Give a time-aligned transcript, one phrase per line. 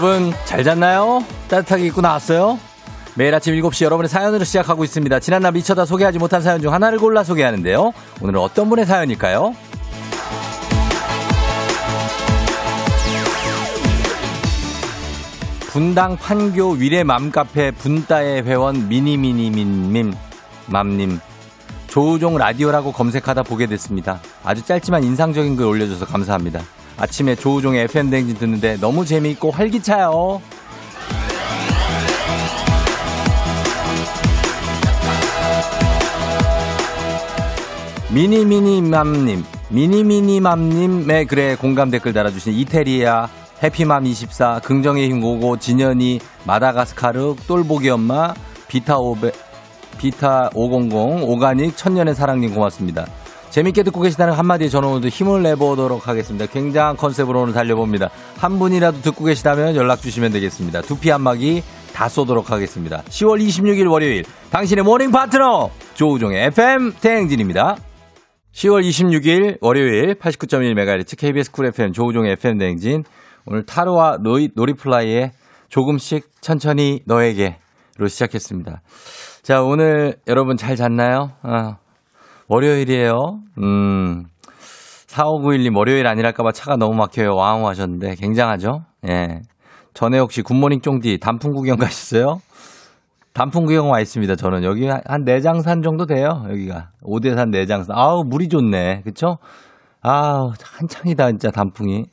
[0.00, 1.24] 여러분 잘 잤나요?
[1.48, 2.60] 따뜻하게 입고 나왔어요?
[3.16, 5.18] 매일 아침 7시 여러분의 사연으로 시작하고 있습니다.
[5.18, 7.92] 지난날 미쳐다 소개하지 못한 사연 중 하나를 골라 소개하는데요.
[8.20, 9.56] 오늘은 어떤 분의 사연일까요?
[15.66, 20.14] 분당 판교 위례 맘카페 분따의 회원 미니미니민님
[20.66, 21.18] 맘님
[21.88, 24.20] 조우종 라디오라고 검색하다 보게 됐습니다.
[24.44, 26.60] 아주 짧지만 인상적인 글 올려줘서 감사합니다.
[26.98, 30.42] 아침에 조우종의 FM 댕진 듣는데 너무 재미있고 활기차요.
[38.10, 43.28] 미니미니맘님, 미니미니맘님의 글에 공감 댓글 달아주신 이태리아,
[43.60, 48.32] 해피맘24, 긍정의 힘 고고, 진현이, 마다가스카르, 똘보기 엄마,
[48.66, 49.30] 비타 오베,
[49.98, 53.06] 비타 500, 오가닉, 천년의 사랑님 고맙습니다.
[53.50, 56.46] 재밌게 듣고 계시다는 한마디에 저는 오늘도 힘을 내보도록 하겠습니다.
[56.46, 58.10] 굉장한 컨셉으로 오늘 달려봅니다.
[58.36, 60.82] 한 분이라도 듣고 계시다면 연락 주시면 되겠습니다.
[60.82, 61.62] 두피 안마기
[61.94, 63.02] 다 쏘도록 하겠습니다.
[63.08, 67.76] 10월 26일 월요일 당신의 모닝 파트너 조우종의 FM 대행진입니다.
[68.52, 73.04] 10월 26일 월요일 89.1MHz KBS 쿨 FM 조우종의 FM 대행진
[73.46, 75.32] 오늘 타루와 노이, 노리플라이의
[75.68, 78.82] 조금씩 천천히 너에게로 시작했습니다.
[79.42, 81.32] 자 오늘 여러분 잘 잤나요?
[81.42, 81.78] 아,
[82.48, 83.14] 월요일이에요.
[83.62, 84.24] 음.
[85.06, 87.34] 4591님 월요일 아니랄까봐 차가 너무 막혀요.
[87.34, 88.82] 와우 하셨는데 굉장하죠?
[89.08, 89.40] 예.
[89.94, 92.40] 전에 혹시 굿모닝 쫑디 단풍 구경 가셨어요?
[93.32, 94.36] 단풍 구경 와 있습니다.
[94.36, 96.44] 저는 여기 한 내장산 정도 돼요.
[96.50, 97.96] 여기가 오대산 내장산.
[97.96, 99.02] 아우 물이 좋네.
[99.02, 99.38] 그쵸?
[100.02, 102.04] 아우 한창이다 진짜 단풍이.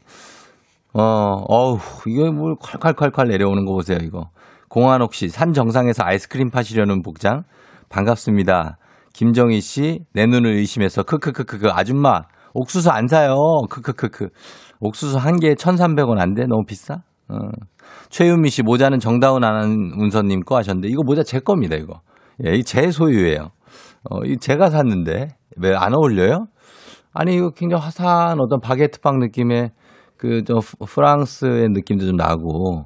[0.94, 1.02] 어,
[1.48, 1.78] 어우
[2.08, 4.30] 이거 물 콸콸콸콸 내려오는 거 보세요 이거.
[4.70, 7.44] 공한옥 씨 산 정상에서 아이스크림 파시려는 복장
[7.90, 8.78] 반갑습니다.
[9.16, 12.22] 김정희 씨, 내 눈을 의심해서 크크크크크 아줌마
[12.54, 13.36] 옥수수 안 사요.
[13.70, 14.28] 크크크크.
[14.82, 16.46] 옥수수 한 개에 1,300원 안 돼?
[16.48, 16.96] 너무 비싸?
[17.30, 17.36] 어.
[18.10, 22.02] 최윤미 씨 모자는 정다운 아나운서님 거 하셨는데 이거 모자 제 겁니다, 이거.
[22.44, 23.50] 예, 제 소유예요.
[24.10, 26.48] 어, 이 제가 샀는데 왜 안 어울려요?
[27.14, 29.72] 아니 이거 굉장히 화사한 어떤 바게트빵 느낌의
[30.18, 32.86] 그좀 프랑스의 느낌도 좀 나고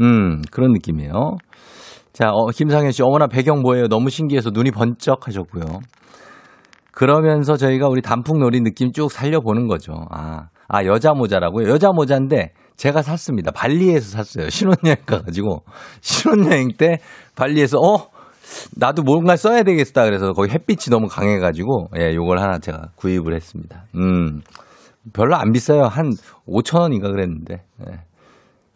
[0.00, 1.12] 음, 그런 느낌이에요.
[2.20, 3.88] 자, 어, 김상현 씨, 어머나 배경 뭐예요?
[3.88, 5.80] 너무 신기해서 눈이 번쩍 하셨고요.
[6.92, 9.94] 그러면서 저희가 우리 단풍놀이 느낌 쭉 살려보는 거죠.
[10.10, 11.70] 아, 아, 여자 모자라고요?
[11.70, 13.50] 여자 모자인데 제가 샀습니다.
[13.52, 14.50] 발리에서 샀어요.
[14.50, 15.62] 신혼여행 가가지고.
[16.02, 16.98] 신혼여행 때
[17.36, 18.08] 발리에서, 어?
[18.76, 20.04] 나도 뭔가 써야 되겠다.
[20.04, 23.86] 그래서 거기 햇빛이 너무 강해가지고, 예, 요걸 하나 제가 구입을 했습니다.
[23.94, 24.42] 음.
[25.14, 25.84] 별로 안 비싸요.
[25.84, 26.10] 한
[26.46, 27.62] 5천 원인가 그랬는데.
[27.88, 28.09] 예.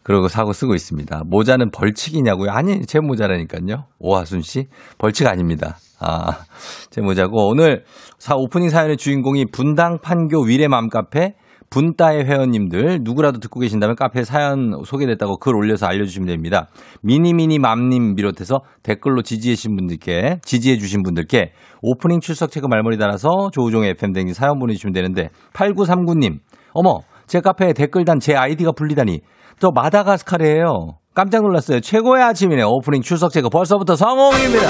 [0.04, 1.22] 그러고 사고 쓰고 있습니다.
[1.26, 2.50] 모자는 벌칙이냐고요?
[2.52, 3.86] 아니, 제 모자라니까요.
[3.98, 4.68] 오하순 씨.
[4.98, 5.76] 벌칙 아닙니다.
[5.98, 6.44] 아,
[6.90, 7.48] 제 모자고.
[7.48, 7.84] 오늘
[8.18, 11.34] 사 오프닝 사연의 주인공이 분당 판교 위례 맘카페
[11.70, 16.68] 분따의 회원님들 누구라도 듣고 계신다면 카페 사연 소개됐다고 글 올려서 알려주시면 됩니다.
[17.02, 24.12] 미니미니 맘님 비롯해서 댓글로 지지해주신 분들께 지지해주신 분들께 오프닝 출석 체크 말머리 달아서 조우종의 FM
[24.12, 26.38] 댕진 사연 보내주시면 되는데 8939님
[26.74, 29.20] 어머 제 카페에 댓글 단 제 아이디가 불리다니
[29.60, 30.98] 저 마다가스카르예요.
[31.14, 31.80] 깜짝 놀랐어요.
[31.80, 32.62] 최고의 아침이네.
[32.64, 34.68] 오프닝 출석 체크 벌써부터 성공입니다.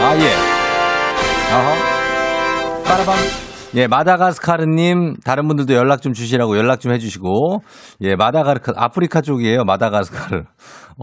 [0.00, 0.34] 아 예.
[1.54, 2.82] 어허.
[2.84, 3.14] 빠라밤.
[3.74, 7.62] 예, 마다가스카르님, 다른 분들도 연락 좀 주시라고 연락 좀 해주시고,
[8.02, 10.42] 예, 마다가스카르, 아프리카 쪽이에요, 마다가스카르.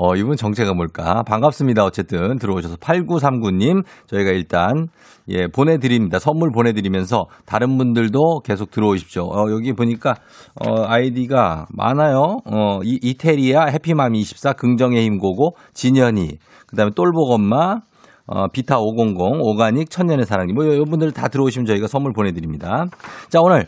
[0.02, 1.24] 어, 이분 정체가 뭘까?
[1.24, 1.84] 반갑습니다.
[1.84, 4.88] 어쨌든 들어오셔서 8939님, 저희가 일단,
[5.28, 6.20] 예, 보내드립니다.
[6.20, 9.24] 선물 보내드리면서 다른 분들도 계속 들어오십시오.
[9.24, 10.16] 어, 여기 보니까,
[10.56, 12.38] 어, 아이디가 많아요.
[12.46, 16.30] 어, 이, 이태리아, 해피맘24, 긍정의 힘고고, 진현이,
[16.66, 17.80] 그 다음에 똘복 엄마,
[18.26, 20.56] 어, 비타 500, 오가닉, 천년의 사랑님.
[20.56, 22.86] 뭐, 여러분들 다 들어오시면 저희가 선물 보내드립니다.
[23.28, 23.66] 자, 오늘,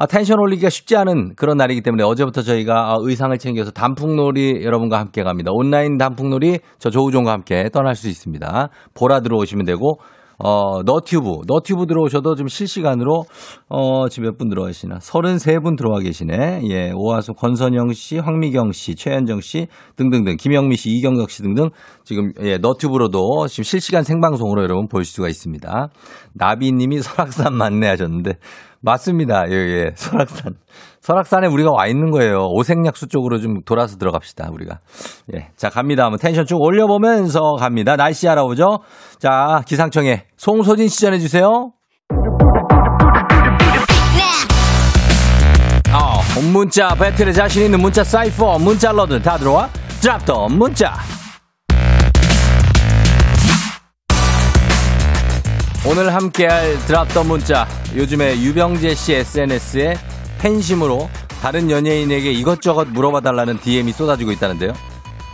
[0.00, 4.96] 아, 텐션 올리기가 쉽지 않은 그런 날이기 때문에 어제부터 저희가 아, 의상을 챙겨서 단풍놀이 여러분과
[5.00, 5.50] 함께 갑니다.
[5.52, 8.68] 온라인 단풍놀이 저 조우종과 함께 떠날 수 있습니다.
[8.94, 9.98] 보라 들어오시면 되고,
[10.40, 13.24] 어, 너튜브, 너튜브 들어오셔도 좀 실시간으로,
[13.68, 14.98] 어, 지금 몇 분 들어와 계시나?
[14.98, 16.60] 33분 들어와 계시네.
[16.70, 19.66] 예, 오하수, 권선영 씨, 황미경 씨, 최현정 씨
[19.96, 21.70] 등등등, 김영미 씨, 이경덕 씨 등등
[22.04, 25.88] 지금, 예, 너튜브로도 지금 실시간 생방송으로 여러분 볼 수가 있습니다.
[26.34, 28.34] 나비 님이 설악산 맞네 하셨는데,
[28.80, 29.44] 맞습니다.
[29.50, 30.54] 예, 예, 설악산.
[31.00, 32.46] 설악산에 우리가 와 있는 거예요.
[32.50, 34.80] 오색약수 쪽으로 좀 돌아서 들어갑시다, 우리가.
[35.34, 35.48] 예.
[35.56, 36.04] 자, 갑니다.
[36.04, 37.96] 한번 텐션 쭉 올려보면서 갑니다.
[37.96, 38.80] 날씨 알아보죠.
[39.18, 41.72] 자, 기상청에 송소진 씨 전해주세요.
[45.94, 49.68] 어, 문자 배틀에 자신 있는 문자 사이퍼 문자 러드 다 들어와
[50.02, 50.92] drop the 문자
[55.86, 59.94] 오늘 함께할 drop the 문자 요즘에 유병재 씨 SNS에
[60.38, 61.08] 팬심으로
[61.40, 64.72] 다른 연예인에게 이것저것 물어봐 달라는 DM이 쏟아지고 있다는데요.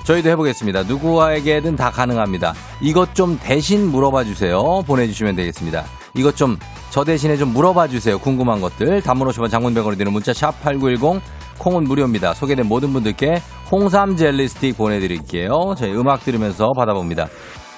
[0.04, 0.82] 저희도 해보겠습니다.
[0.82, 2.54] 누구에게든 다 가능합니다.
[2.80, 4.82] 이것 좀 대신 물어봐 주세요.
[4.86, 5.84] 보내주시면 되겠습니다.
[6.14, 6.58] 이것 좀
[6.94, 8.20] 저 대신에 좀 물어봐 주세요.
[8.20, 9.02] 궁금한 것들.
[9.02, 11.20] 단문 50원 장문병원에 드는 문자 샵 8910
[11.58, 12.34] 콩은 무료입니다.
[12.34, 15.74] 소개된 모든 분들께 홍삼 젤리 스틱 보내드릴게요.
[15.76, 17.26] 저희 음악 들으면서 받아봅니다.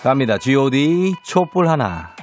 [0.03, 0.37] 갑니다.
[0.37, 1.15] G.O.D.
[1.25, 2.16] 촛불 하나.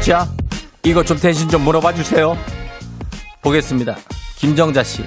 [0.00, 0.26] 문자.
[0.82, 2.34] 이거 좀 대신 좀 물어봐 주세요.
[3.42, 3.96] 보겠습니다.
[4.38, 5.04] 김정자 씨.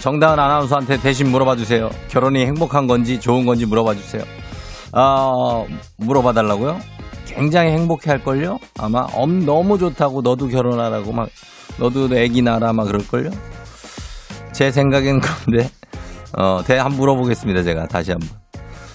[0.00, 1.90] 정다은 아나운서한테 대신 물어봐 주세요.
[2.08, 4.22] 결혼이 행복한 건지 좋은 건지 물어봐 주세요.
[4.92, 5.64] 아,
[5.96, 6.78] 물어봐 달라고요?
[7.26, 8.60] 굉장히 행복해 할걸요?
[8.78, 11.28] 아마 엄 너무 좋다고 너도 결혼하라고 막
[11.78, 13.30] 너도 애기 낳아라 막 그럴걸요?
[14.52, 15.68] 제 생각엔 그런데
[16.38, 17.64] 어, 대 한번 물어보겠습니다.
[17.64, 18.28] 제가 다시 한번.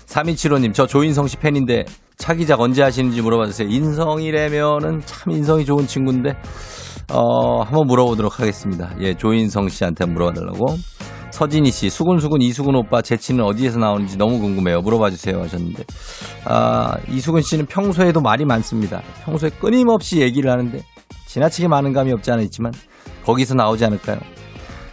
[0.05, 1.83] 3275님, 저 조인성 씨 팬인데
[2.17, 3.67] 차기작 언제 하시는지 물어봐 주세요.
[3.69, 6.31] 인성이라면은 참 인성이 좋은 친구인데,
[7.13, 8.91] 어, 한번 물어보도록 하겠습니다.
[9.01, 10.65] 예, 조인성 씨한테 물어봐 달라고.
[11.31, 14.81] 서진희 씨, 수근수근 이수근 오빠 재치는 어디에서 나오는지 너무 궁금해요.
[14.81, 15.83] 물어봐 주세요 하셨는데.
[16.45, 19.01] 아, 이수근 씨는 평소에도 말이 많습니다.
[19.23, 20.81] 평소에 끊임없이 얘기를 하는데,
[21.27, 22.71] 지나치게 많은 감이 없지 않아 있지만,
[23.23, 24.17] 거기서 나오지 않을까요?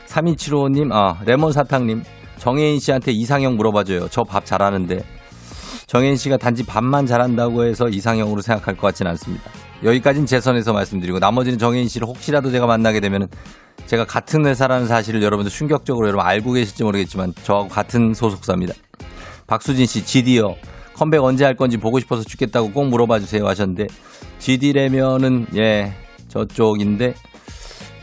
[0.09, 2.03] 3275님, 아, 레몬 사탕님,
[2.39, 4.09] 정혜인 씨한테 이상형 물어봐줘요.
[4.11, 5.03] 저 밥 잘하는데.
[5.87, 9.45] 정혜인 씨가 단지 밥만 잘한다고 해서 이상형으로 생각할 것 같지는 않습니다.
[9.83, 13.29] 여기까지는 제 선에서 말씀드리고 나머지는 정혜인 씨를 혹시라도 제가 만나게 되면은
[13.87, 18.75] 제가 같은 회사라는 사실을 여러분들 충격적으로 여러분 알고 계실지 모르겠지만 저하고 같은 소속사입니다.
[19.47, 20.57] 박수진 씨, GD요.
[20.95, 23.89] 컴백 언제 할 건지 보고 싶어서 죽겠다고 꼭 물어봐 주세요 하셨는데
[24.39, 25.93] GD라면은 예
[26.29, 27.15] 저쪽인데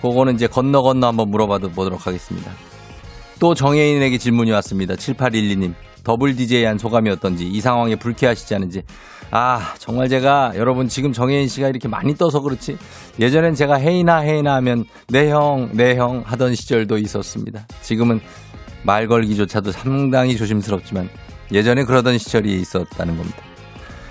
[0.02, 2.52] 그거는 이제 건너 건너 한번 물어봐 보도록 하겠습니다.
[3.40, 4.96] 또 정혜인에게 질문이 왔습니다.
[4.96, 5.74] 7812님.
[6.04, 8.84] 더블 DJ 한 소감이 어떤지, 이 상황에 불쾌하시지 않은지.
[9.32, 12.78] 아, 정말 제가 여러분 지금 정혜인 씨가 이렇게 많이 떠서 그렇지.
[13.20, 17.66] 예전엔 제가 혜인아, 혜인아 하면 내 형, 내 형 하던 시절도 있었습니다.
[17.82, 18.20] 지금은
[18.84, 21.10] 말 걸기조차도 상당히 조심스럽지만
[21.52, 23.38] 예전에 그러던 시절이 있었다는 겁니다.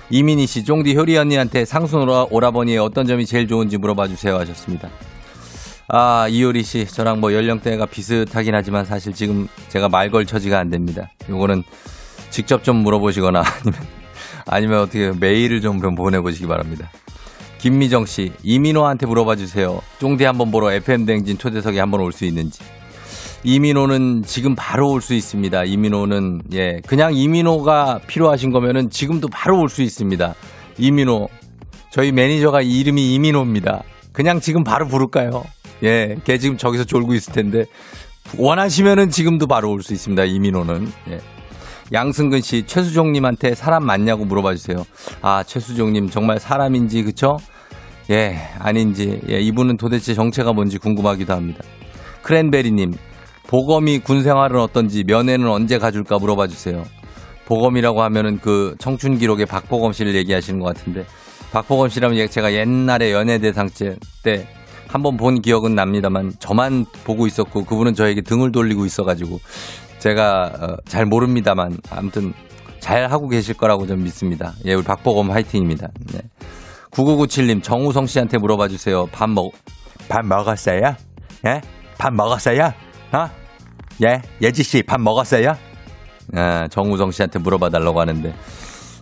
[0.09, 4.89] 이민희 씨, 쫑디 효리 언니한테 상순 오라, 오라버니의 어떤 점이 제일 좋은지 물어봐 주세요 하셨습니다.
[5.93, 10.69] 아, 이효리 씨, 저랑 뭐 연령대가 비슷하긴 하지만 사실 지금 제가 말 걸 처지가 안
[10.69, 11.09] 됩니다.
[11.29, 11.63] 요거는
[12.29, 13.81] 직접 좀 물어보시거나 아니면,
[14.45, 16.89] 아니면 어떻게 메일을 좀 보내보시기 바랍니다.
[17.57, 19.81] 김미정 씨, 이민호한테 물어봐 주세요.
[19.99, 22.61] 쫑디 한번 보러 FM댕진 초대석에 한번 올 수 있는지.
[23.43, 25.63] 이민호는 지금 바로 올 수 있습니다.
[25.65, 30.35] 이민호는, 예, 그냥 이민호가 필요하신 거면은 지금도 바로 올 수 있습니다.
[30.77, 31.27] 이민호.
[31.91, 33.83] 저희 매니저가 이름이 이민호입니다.
[34.13, 35.43] 그냥 지금 바로 부를까요?
[35.83, 37.65] 예, 걔 지금 저기서 졸고 있을 텐데
[38.37, 40.23] 원하시면은 지금도 바로 올 수 있습니다.
[40.23, 40.87] 이민호는.
[41.09, 41.19] 예.
[41.93, 44.85] 양승근 씨, 최수종님한테 사람 맞냐고 물어봐 주세요.
[45.21, 47.37] 아, 최수종님 정말 사람인지 그쵸?
[48.09, 49.19] 예, 아닌지.
[49.29, 51.63] 예, 이분은 도대체 정체가 뭔지 궁금하기도 합니다.
[52.21, 52.93] 크랜베리님,
[53.47, 56.83] 보검이 군 생활은 어떤지 면회는 언제 가줄까 물어봐 주세요.
[57.45, 61.05] 보검이라고 하면은 그 청춘 기록의 박보검 씨를 얘기하시는 것 같은데
[61.51, 63.69] 박보검 씨라면 제가 옛날에 연예대상
[64.23, 64.47] 때
[64.91, 69.39] 한번 본 기억은 납니다만 저만 보고 있었고 그분은 저에게 등을 돌리고 있어가지고
[69.99, 72.33] 제가 어, 잘 모릅니다만 아무튼
[72.79, 74.53] 잘 하고 계실 거라고 좀 믿습니다.
[74.65, 75.87] 예, 우리 박보검 화이팅입니다.
[76.13, 76.19] 네.
[76.91, 79.05] 9997님 정우성 씨한테 물어봐 주세요.
[79.11, 79.53] 밥 먹,
[80.09, 80.95] 밥 먹었어요?
[81.47, 81.61] 예?
[81.97, 82.73] 밥 먹었어요?
[83.13, 83.29] 어?
[84.03, 84.21] 예?
[84.41, 85.55] 예지 씨 밥 먹었어요?
[86.35, 88.33] 아, 정우성 씨한테 물어봐 달라고 하는데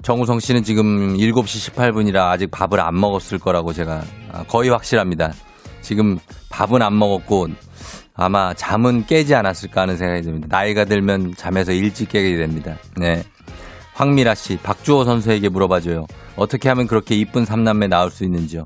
[0.03, 5.31] 정우성 씨는 지금 7시 18분이라 아직 밥을 안 먹었을 거라고 제가 아, 거의 확실합니다.
[5.81, 6.17] 지금
[6.49, 7.47] 밥은 안 먹었고
[8.15, 10.47] 아마 잠은 깨지 않았을까 하는 생각이 듭니다.
[10.49, 12.75] 나이가 들면 잠에서 일찍 깨게 됩니다.
[12.97, 13.23] 네.
[13.93, 16.05] 황미라 씨, 박주호 선수에게 물어봐줘요.
[16.37, 18.65] 어떻게 하면 그렇게 이쁜 삼남매 나올 수 있는지요?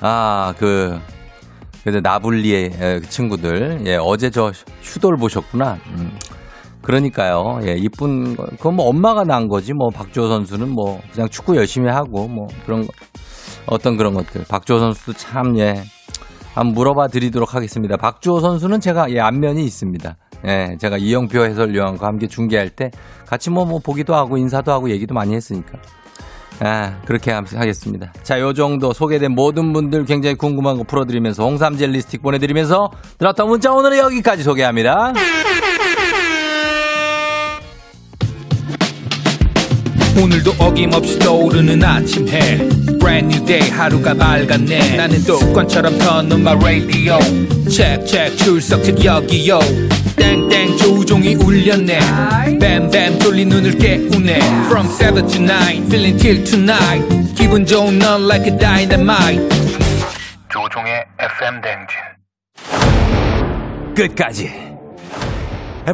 [0.00, 0.98] 아, 그,
[1.82, 3.86] 그래도 나불리의 에, 그 친구들.
[3.86, 4.50] 예, 어제 저
[4.82, 5.78] 휴돌 보셨구나.
[5.86, 6.16] 음.
[6.82, 7.60] 그러니까요.
[7.66, 8.44] 예, 이쁜 거.
[8.46, 9.72] 그건 뭐 엄마가 난 거지.
[9.72, 12.92] 뭐 박주호 선수는 뭐 그냥 축구 열심히 하고 뭐 그런 거.
[13.66, 14.44] 어떤 그런 것들.
[14.48, 15.82] 박주호 선수도 참 예.
[16.54, 17.96] 한번 물어봐 드리도록 하겠습니다.
[17.96, 20.16] 박주호 선수는 제가 예, 안면이 있습니다.
[20.46, 22.90] 예, 제가 이영표 해설위원과 함께 중계할 때
[23.26, 25.78] 같이 뭐, 뭐 보기도 하고 인사도 하고 얘기도 많이 했으니까.
[26.60, 28.12] 아, 그렇게 하겠습니다.
[28.22, 33.48] 자, 요 정도 소개된 모든 분들 굉장히 궁금한 거 풀어드리면서 홍삼 젤리 스틱 보내드리면서 들었던
[33.48, 35.12] 문자 오늘은 여기까지 소개합니다.
[40.20, 42.56] 오늘도 어김없이 떠오르는 아침 해.
[42.98, 44.96] Brand new day 하루가 밝았네.
[44.96, 45.94] 나는 습관처럼
[46.32, 47.18] my radio.
[47.68, 49.58] Check check 출석책 여기요.
[50.16, 51.98] 땡땡 조종이 울렸네.
[52.60, 54.38] 뱀뱀 돌린 눈을 깨우네.
[54.66, 57.34] From 7 to 9 feeling till tonight.
[57.34, 59.42] 기분 좋은 넌 like a dynamite.
[60.48, 61.98] 조종의 FM 댕진.
[63.94, 64.50] 끝까지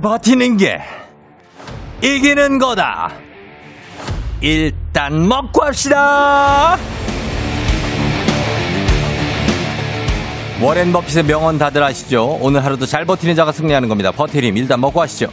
[0.01, 0.81] 버티는 게
[2.03, 3.11] 이기는 거다.
[4.41, 6.79] 일단 먹고 합시다.
[10.63, 12.39] 워렌 버핏의 명언 다들 아시죠?
[12.41, 14.11] 오늘 하루도 잘 버티는 자가 승리하는 겁니다.
[14.13, 15.29] 버티림 일단 먹고 하시죠.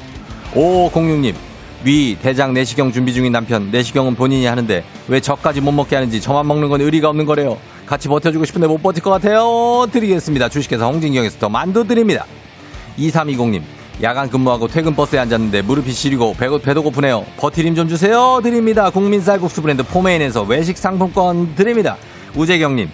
[0.54, 1.36] 5506님
[1.84, 6.48] 위 대장 내시경 준비 중인 남편 내시경은 본인이 하는데 왜 저까지 못 먹게 하는지 저만
[6.48, 7.58] 먹는 건 의리가 없는 거래요.
[7.86, 9.88] 같이 버텨주고 싶은데 못 버틸 것 같아요.
[9.92, 10.50] 드리겠습니다.
[10.50, 12.26] 주식회사 홍진경에서 더 만두 드립니다.
[12.98, 13.62] 2320님
[14.04, 17.26] 야간 근무하고 퇴근 버스에 앉았는데 무릎이 시리고 배고, 배도 고프네요.
[17.38, 18.40] 버티림 좀 주세요.
[18.44, 18.92] 드립니다.
[18.92, 21.98] 국민 쌀국수 브랜드 포메인에서 외식 상품권 드립니다.
[22.36, 22.90] 우재경님.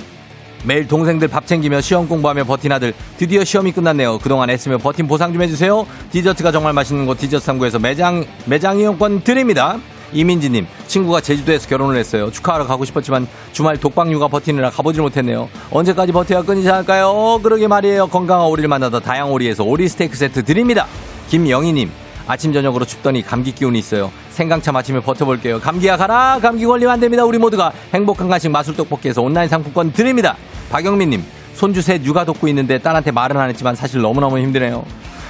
[0.65, 4.19] 매일 동생들 밥 챙기며 시험 공부하며 버틴 아들 드디어 시험이 끝났네요.
[4.19, 5.86] 그동안 애쓰며 버틴 보상 좀 해주세요.
[6.12, 9.77] 디저트가 정말 맛있는 곳 디저트 상구에서 매장 매장 이용권 드립니다.
[10.13, 12.32] 이민지님 친구가 제주도에서 결혼을 했어요.
[12.32, 15.50] 축하하러 가고 싶었지만 주말 독방육아 버티느라 가보질 못했네요.
[15.72, 17.39] 언제까지 버텨야 끊이지 않을까요?
[17.41, 18.08] 그러게 말이에요.
[18.08, 20.88] 건강한 오리를 만나다 다양 오리에서 오리 스테이크 세트 드립니다.
[21.29, 21.91] 김영희님
[22.27, 24.12] 아침 저녁으로 춥더니 감기 기운이 있어요.
[24.29, 25.60] 생강차 마치며 버텨볼게요.
[25.60, 26.39] 감기야 가라.
[26.41, 27.25] 감기 걸리면 안 됩니다.
[27.25, 30.38] 우리 모두가 행복한 간식 마술 떡볶이에서 온라인 상품권 드립니다.
[30.72, 34.86] 박영민님 손주 셋 육아 돕고 있는데 딸한테 말은 안 했지만 사실 너무너무 힘드네요.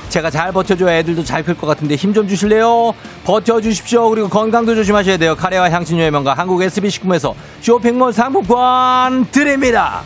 [0.10, 2.94] 제가 잘 버텨줘야 애들도 잘 클 것 같은데 힘 좀 주실래요?
[3.26, 4.10] 버텨주십시오.
[4.10, 5.36] 그리고 건강도 조심하셔야 돼요.
[5.36, 10.04] 카레와 향신료의 명가 한국 SB식품에서 쇼핑몰 상품권 드립니다.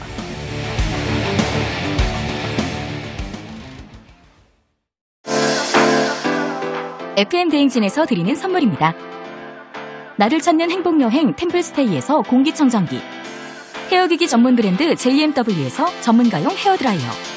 [7.17, 8.93] FM 대행진에서 드리는 선물입니다.
[10.17, 12.99] 나를 찾는 행복여행 템플스테이에서 공기청정기
[13.91, 17.36] 헤어기기 전문 브랜드 JMW에서 전문가용 헤어드라이어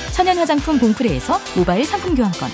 [0.11, 2.49] 천연 화장품 봉프레에서 모바일 상품 교환권.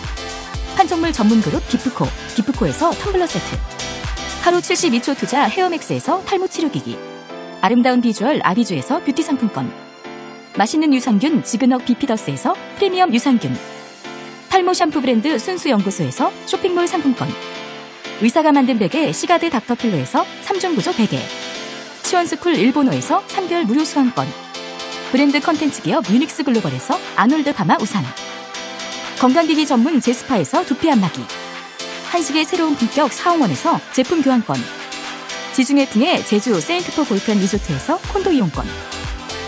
[0.76, 3.58] 판촉물 전문 그룹 기프코 기프코에서 텀블러 세트.
[4.44, 6.98] 하루 72초 투자 헤어맥스에서 탈모 치료기기.
[7.62, 9.72] 아름다운 비주얼 아비주에서 뷰티 상품권.
[10.56, 13.58] 맛있는 유산균 지그넉 비피더스에서 프리미엄 유산균.
[14.50, 17.28] 탈모 샴푸 브랜드 순수연구소에서 쇼핑몰 상품권.
[18.22, 21.20] 의사가 만든 베개 시가드 닥터필로에서 3중 구조 베개.
[22.04, 24.47] 시원스쿨 일본어에서 3개월 무료 수강권
[25.12, 28.04] 브랜드 컨텐츠 기업 유닉스 글로벌에서 아놀드 파마 우산.
[29.20, 31.22] 건강기기 전문 제스파에서 두피 안마기.
[32.12, 34.58] 한식의 새로운 품격 사옹원에서 제품 교환권.
[35.54, 38.68] 지중해풍의 제주 세인트포 골프앤 리조트에서 콘도 이용권.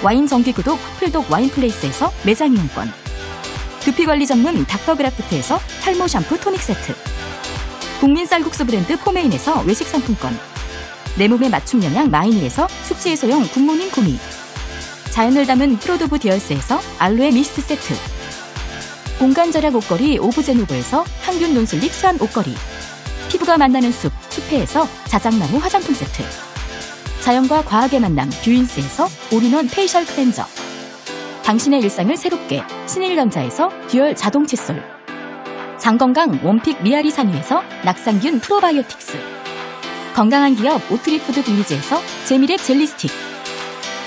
[0.02, 2.92] 와인 정기구독 풀독 와인플레이스에서 매장 이용권.
[3.82, 6.96] 두피관리 전문 닥터그라프트에서 탈모 샴푸 토닉 세트.
[8.00, 10.40] 국민 쌀국수 브랜드 포메인에서 외식 상품권.
[11.18, 14.18] 내 몸에 맞춤 영양 마이니에서 숙취 해소용 굿모닝 구미
[15.20, 17.94] 자연을 담은 프로도브 디얼스에서 알로에 미스트 세트.
[19.20, 22.56] 공간 절약 옷걸이 오브제노브에서 항균 non-slip 수한 옷걸이.
[23.28, 26.24] 피부가 만나는 숲 숲회에서 자작나무 화장품 세트.
[27.20, 30.46] 자연과 과학의 만남 뷰인스에서 all-in-one facial cleanser.
[31.44, 34.82] 당신의 일상을 새롭게 신일전자에서 듀얼 자동 칫솔.
[35.78, 39.18] 장건강 one pick 미아리 산유에서 유산균 프로바이오틱스.
[40.16, 43.29] 건강한 기업 오트리푸드 빌리지에서 재미랩 젤리 스틱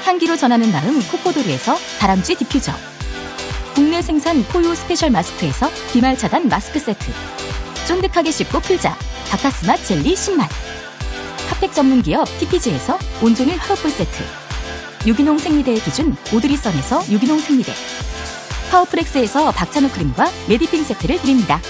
[0.05, 2.73] 향기로 전하는 마음 코코도르에서 다람쥐 디퓨저.
[3.75, 7.13] 국내 생산 포유 스페셜 마스크에서 비말 차단 마스크 세트.
[7.87, 8.97] 쫀득하게 씹고 풀자.
[9.31, 10.47] 박카스맛 젤리 10만
[11.49, 14.23] 핫팩 전문 기업 TPG에서 온종일 화롯불 세트.
[15.07, 17.73] 유기농 생리대의 기준 오드리선에서 유기농 생리대.
[18.71, 21.61] 파워프렉스에서 박찬호 크림과 메디핑 세트를 드립니다.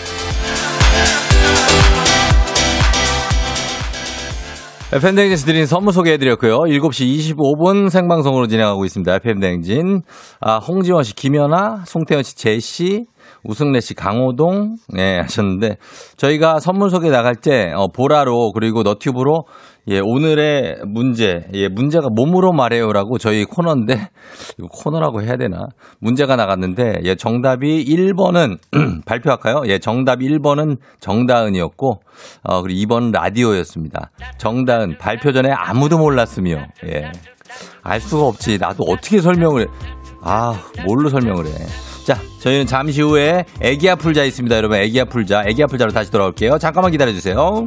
[4.95, 6.59] FM대행진에서 드린 선물 소개해드렸고요.
[6.67, 9.15] 7시 25분 생방송으로 진행하고 있습니다.
[9.15, 10.03] FM대행진.
[10.39, 13.07] 아, 홍지원 씨, 김연아, 송태현 씨, 제시,
[13.45, 15.77] 우승래 씨 강호동 네 하셨는데
[16.17, 19.45] 저희가 선물 소개 나갈 때 어, 보라로 그리고 너튜브로
[19.89, 24.11] 예 오늘의 문제 예 문제가 몸으로 말해요라고 저희 코너인데
[24.71, 25.67] 코너라고 해야 되나
[26.01, 28.59] 문제가 나갔는데 예 정답이 1번은
[29.05, 29.63] 발표할까요?
[29.67, 32.01] 예 정답이 1번은 정다은이었고
[32.45, 34.11] 어 그리고 2번 라디오였습니다.
[34.39, 37.11] 정다은 발표 전에 아무도 몰랐으며 예.
[37.83, 38.59] 알 수가 없지.
[38.59, 39.67] 나도 어떻게 설명을 해.
[40.23, 40.55] 아,
[40.87, 41.51] 뭘로 설명을 해.
[42.07, 44.57] 자, 저희는 잠시 후에 애기야 풀자 있습니다.
[44.57, 45.45] 여러분, 애기야 풀자.
[45.47, 46.59] 애기야 풀자로 다시 돌아올게요.
[46.59, 47.67] 잠깐만 기다려주세요.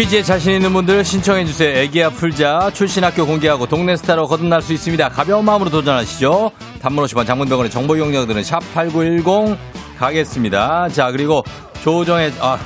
[0.00, 1.76] 퀴즈에 자신 있는 분들 신청해주세요.
[1.76, 2.70] 애기야 풀자.
[2.72, 5.10] 출신 학교 공개하고 동네 스타로 거듭날 수 있습니다.
[5.10, 6.52] 가벼운 마음으로 도전하시죠.
[6.80, 9.58] 단문 50원 장문병원의 정보 이용료들은 샵8910
[9.98, 10.88] 가겠습니다.
[10.88, 11.44] 자, 그리고
[11.84, 12.58] 조정의, 아,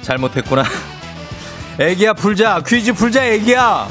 [0.00, 0.64] 잘못했구나.
[1.78, 2.60] 애기야 풀자.
[2.66, 3.86] 퀴즈 풀자, 애기야.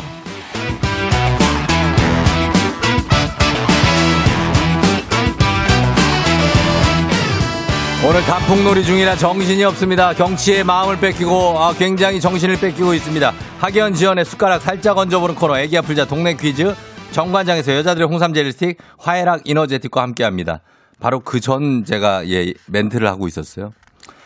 [8.08, 10.14] 오늘 단풍놀이 중이라 정신이 없습니다.
[10.14, 13.32] 경치에 마음을 뺏기고 아, 굉장히 정신을 뺏기고 있습니다.
[13.60, 16.74] 학연 지원의 숟가락 살짝 얹어보는 코너 애기 아플자 동네 퀴즈
[17.12, 20.62] 정관장에서 여자들의 홍삼 젤리 스틱 화해락 이너제틱과 함께합니다.
[21.00, 23.72] 바로 그 전 제가 예 멘트를 하고 있었어요.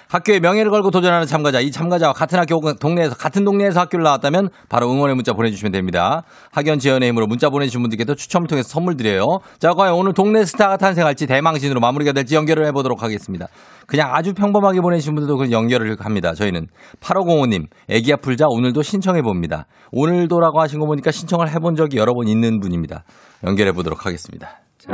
[0.08, 4.50] 학교에 명예를 걸고 도전하는 참가자, 이 참가자와 같은 학교 혹은 동네에서 같은 동네에서 학교를 나왔다면
[4.70, 6.24] 바로 응원의 문자 보내주시면 됩니다.
[6.52, 9.40] 학연 지원의 힘으로 문자 보내주신 분들께도 추첨을 통해서 선물 드려요.
[9.60, 13.48] 자, 과연 오늘 동네 스타가 탄생할지 대망신으로 마무리가 될지 연결을 해보도록 하겠습니다.
[13.88, 16.34] 그냥 아주 평범하게 보내주신 분들도 그 연결을 합니다.
[16.34, 16.68] 저희는
[17.02, 19.68] 8505님, 애기야 풀자 오늘도 신청해 봅니다.
[19.92, 23.04] 오늘도라고 하신 거 보니까 신청을 해본 적이 여러 번 있는 분입니다.
[23.44, 24.60] 연결해 보도록 하겠습니다.
[24.78, 24.92] 자,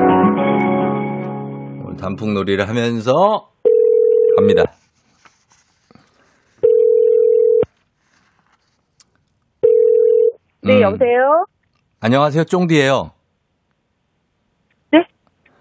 [1.84, 3.14] 오늘 단풍놀이를 하면서
[4.38, 4.64] 갑니다.
[10.64, 11.46] 네, 음, 여보세요?
[12.02, 12.44] 안녕하세요.
[12.46, 13.12] 쫑디예요.
[14.92, 15.00] 네?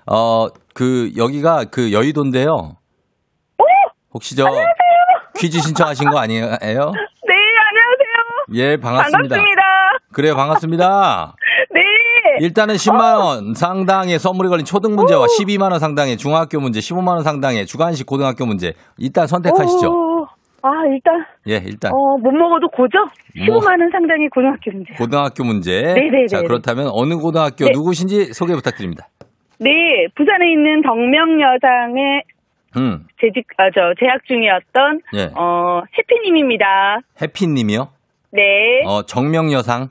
[0.07, 2.77] 어, 그 여기가 그 여의도인데요.
[4.13, 4.45] 혹시 저
[5.39, 6.47] 퀴즈 신청하신 거 아니에요?
[6.47, 6.93] 네, 안녕하세요.
[8.55, 9.37] 예, 반갑습니다.
[9.37, 9.63] 반갑습니다.
[10.13, 11.35] 그래요, 반갑습니다.
[11.73, 11.81] 네.
[12.41, 17.23] 일단은 10만 원 상당의 선물이 걸린 초등 문제와 12만 원 상당의 중학교 문제, 15만 원
[17.23, 19.89] 상당의 주간식 고등학교 문제 일단 선택하시죠.
[19.89, 20.10] 오,
[20.63, 22.99] 아, 일단, 예, 일단 어, 못 먹어도 고죠?
[23.47, 23.61] 뭐.
[23.61, 24.95] 15만 원 상당의 고등학교 문제.
[24.95, 25.83] 고등학교 문제.
[25.95, 26.27] 네네네.
[26.27, 27.71] 자, 그렇다면 어느 고등학교 네.
[27.73, 29.09] 누구신지 소개 부탁드립니다.
[29.59, 29.71] 네,
[30.15, 32.23] 부산에 있는 덕명여상에
[32.77, 35.31] 음, 재직, 아, 저, 재학 중이었던, 예.
[35.37, 37.01] 어, 해피님입니다.
[37.21, 37.89] 해피님이요.
[38.33, 38.43] 네.
[38.87, 39.89] 어, 정명여상.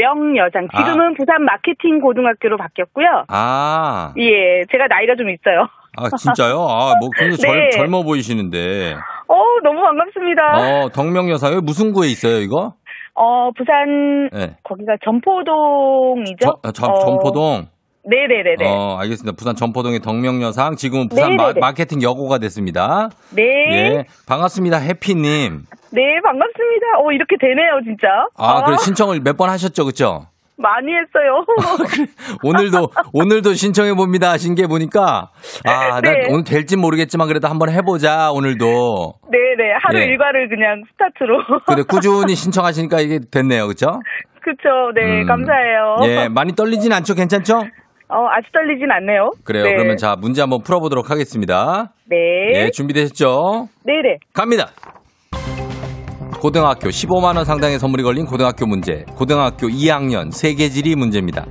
[0.00, 0.68] 덕명여상.
[0.76, 3.24] 지금은 부산 마케팅 고등학교로 바뀌었고요.
[3.28, 5.66] 아, 예, 제가 나이가 좀 있어요.
[5.96, 6.60] 아 진짜요?
[6.60, 7.70] 아, 뭐 굉장히 젊, 네.
[7.70, 8.94] 젊어 보이시는데.
[9.28, 10.42] 어, 너무 반갑습니다.
[10.84, 12.74] 어, 덕명여상 여기 무슨 구에 있어요, 이거?
[13.14, 14.56] 어, 부산, 네.
[14.62, 16.60] 거기가 점포동이죠?
[16.62, 17.66] 저, 저, 어, 전포동.
[18.04, 18.64] 네네네네.
[18.66, 19.36] 어, 알겠습니다.
[19.36, 21.60] 부산 전포동의 덕명여상 지금은 부산 마, 네네네.
[21.60, 23.10] 마케팅 여고가 됐습니다.
[23.34, 23.42] 네.
[23.72, 25.64] 예, 반갑습니다, 해피님.
[25.90, 26.86] 네, 반갑습니다.
[27.04, 28.08] 어, 이렇게 되네요, 진짜.
[28.36, 30.26] 아, 그래 신청을 몇 번 하셨죠, 그렇죠?
[30.58, 31.44] 많이 했어요.
[32.42, 35.30] 오늘도 오늘도 신청해 봅니다 하신 게 보니까
[35.64, 36.26] 아, 나 네.
[36.30, 39.14] 오늘 될지 모르겠지만 그래도 한번 해 보자 오늘도.
[39.30, 40.04] 네 네, 하루 예.
[40.04, 41.62] 일과를 그냥 스타트로.
[41.66, 43.86] 근데 꾸준히 신청하시니까 이게 됐네요, 그렇죠?
[44.42, 45.26] 그쵸, 네, 음.
[45.26, 45.96] 감사해요.
[46.04, 47.58] 예, 많이 떨리진 않죠, 괜찮죠?
[48.10, 49.30] 어, 아직 떨리진 않네요.
[49.44, 49.64] 그래요.
[49.64, 49.74] 네.
[49.74, 51.92] 그러면 자 문제 한번 풀어 보도록 하겠습니다.
[52.06, 52.16] 네.
[52.54, 53.68] 예, 준비되셨죠?
[53.84, 54.16] 네 네.
[54.32, 54.68] 갑니다.
[56.40, 59.04] 고등학교 15만 원 상당의 선물이 걸린 고등학교 문제.
[59.16, 61.44] 고등학교 2학년 세계지리 문제입니다.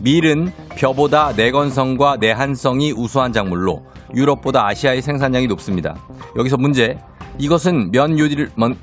[0.00, 3.84] 밀은 벼보다 내건성과 내한성이 우수한 작물로
[4.14, 5.94] 유럽보다 아시아의 생산량이 높습니다.
[6.36, 6.98] 여기서 문제.
[7.38, 8.76] 이것은 면 요리를 먼-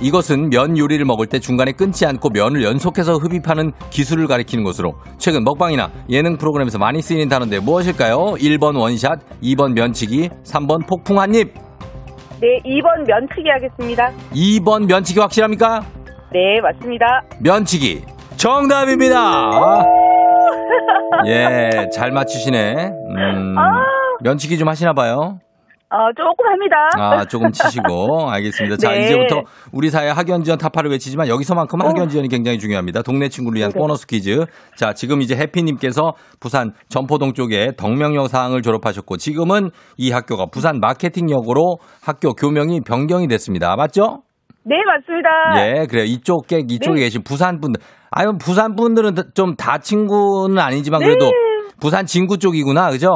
[0.00, 5.42] 이것은 면 요리를 먹을 때 중간에 끊지 않고 면을 연속해서 흡입하는 기술을 가리키는 것으로 최근
[5.42, 8.34] 먹방이나 예능 프로그램에서 많이 쓰이는 단어인데 무엇일까요?
[8.38, 11.54] 1번 원샷, 2번 면치기, 3번 폭풍 한 입,
[12.40, 14.10] 네, 2번 면치기 하겠습니다.
[14.32, 15.82] 2번 면치기 확실합니까?
[16.32, 17.22] 네, 맞습니다.
[17.40, 18.04] 면치기
[18.36, 19.84] 정답입니다.
[21.26, 22.92] 예, 잘 맞추시네.
[23.08, 23.82] 음, 아.
[24.20, 25.38] 면치기 좀 하시나 봐요.
[25.88, 26.76] 어, 조금 합니다.
[26.98, 28.28] 아, 조금 치시고.
[28.28, 28.76] 알겠습니다.
[28.76, 29.04] 자, 네.
[29.06, 31.88] 이제부터 우리 사회 학연 지원 타파를 외치지만 여기서만큼은 어.
[31.90, 33.02] 학연 지원이 굉장히 중요합니다.
[33.02, 33.78] 동네 친구를 위한 네.
[33.78, 34.46] 보너스 퀴즈.
[34.76, 42.32] 자, 지금 이제 해피님께서 부산 점포동 쪽에 덕명여상을 졸업하셨고 지금은 이 학교가 부산 마케팅역으로 학교
[42.34, 43.76] 교명이 변경이 됐습니다.
[43.76, 44.22] 맞죠?
[44.64, 45.28] 네, 맞습니다.
[45.82, 46.04] 예, 그래요.
[46.04, 47.00] 이쪽 객 이쪽에 네.
[47.02, 47.80] 계신 부산 분들.
[48.10, 51.06] 아유, 부산 분들은 좀 다 친구는 아니지만 네.
[51.06, 51.30] 그래도
[51.80, 52.90] 부산 진구 쪽이구나.
[52.90, 53.08] 그죠?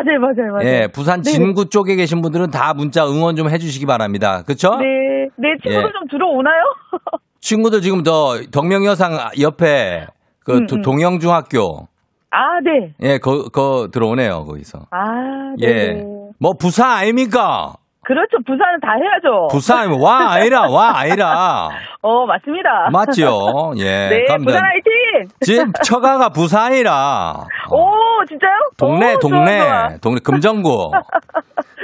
[0.00, 0.66] 아, 맞아요, 맞아요, 맞아요.
[0.68, 1.30] 예, 부산 네.
[1.30, 4.42] 진구 쪽에 계신 분들은 다 문자 응원 좀 해주시기 바랍니다.
[4.46, 4.76] 그쵸?
[4.76, 5.92] 네, 네, 친구들 예.
[5.92, 6.62] 좀 들어오나요?
[7.40, 10.06] 친구들 지금 저 덕명여상 옆에
[10.44, 10.82] 그 음, 도- 음.
[10.82, 11.88] 동영중학교
[12.32, 12.94] 아, 네.
[13.02, 14.86] 예, 거, 거 들어오네요 거기서.
[14.90, 15.66] 아, 네.
[15.68, 16.04] 예,
[16.38, 17.74] 뭐 부산 아닙니까?
[18.10, 18.38] 그렇죠.
[18.44, 19.46] 부산은 다 해야죠.
[19.52, 21.68] 부산 와 아니라 와 아니라
[22.02, 22.88] 어, 맞습니다.
[22.90, 23.70] 맞죠?
[23.78, 25.28] 예, 네, 그럼 부산 화이팅!
[25.42, 27.34] 지금 처가가 부산이라.
[27.70, 28.50] 어, 오, 진짜요?
[28.76, 29.88] 동네 오, 좋아, 동네 좋아.
[30.02, 30.90] 동네 금정구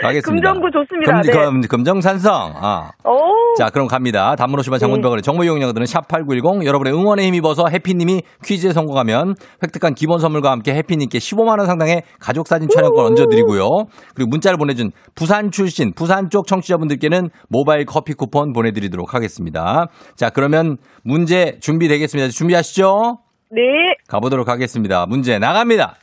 [0.07, 0.53] 가겠습니다.
[0.53, 1.13] 금정구 좋습니다.
[1.13, 1.33] 금, 네.
[1.33, 2.53] 금, 금정산성.
[2.57, 2.91] 아.
[3.05, 4.37] 오, 자, 그럼 갑니다.
[4.37, 10.51] 단문 50원 장문병원의 정보 이용료들은 샵8910 여러분의 응원에 힘입어서 해피님이 퀴즈에 성공하면 획득한 기본 선물과
[10.51, 13.69] 함께 해피님께 15만 원 상당의 가족 사진 촬영권 얹어드리고요.
[14.15, 19.87] 그리고 문자를 보내준 부산 출신 부산 쪽 청취자분들께는 모바일 커피 쿠폰 보내드리도록 하겠습니다.
[20.17, 22.31] 자, 그러면 문제 준비되겠습니다.
[22.31, 23.19] 준비하시죠?
[23.51, 23.63] 네.
[24.09, 25.07] 가보도록 하겠습니다.
[25.07, 25.95] 문제 나갑니다.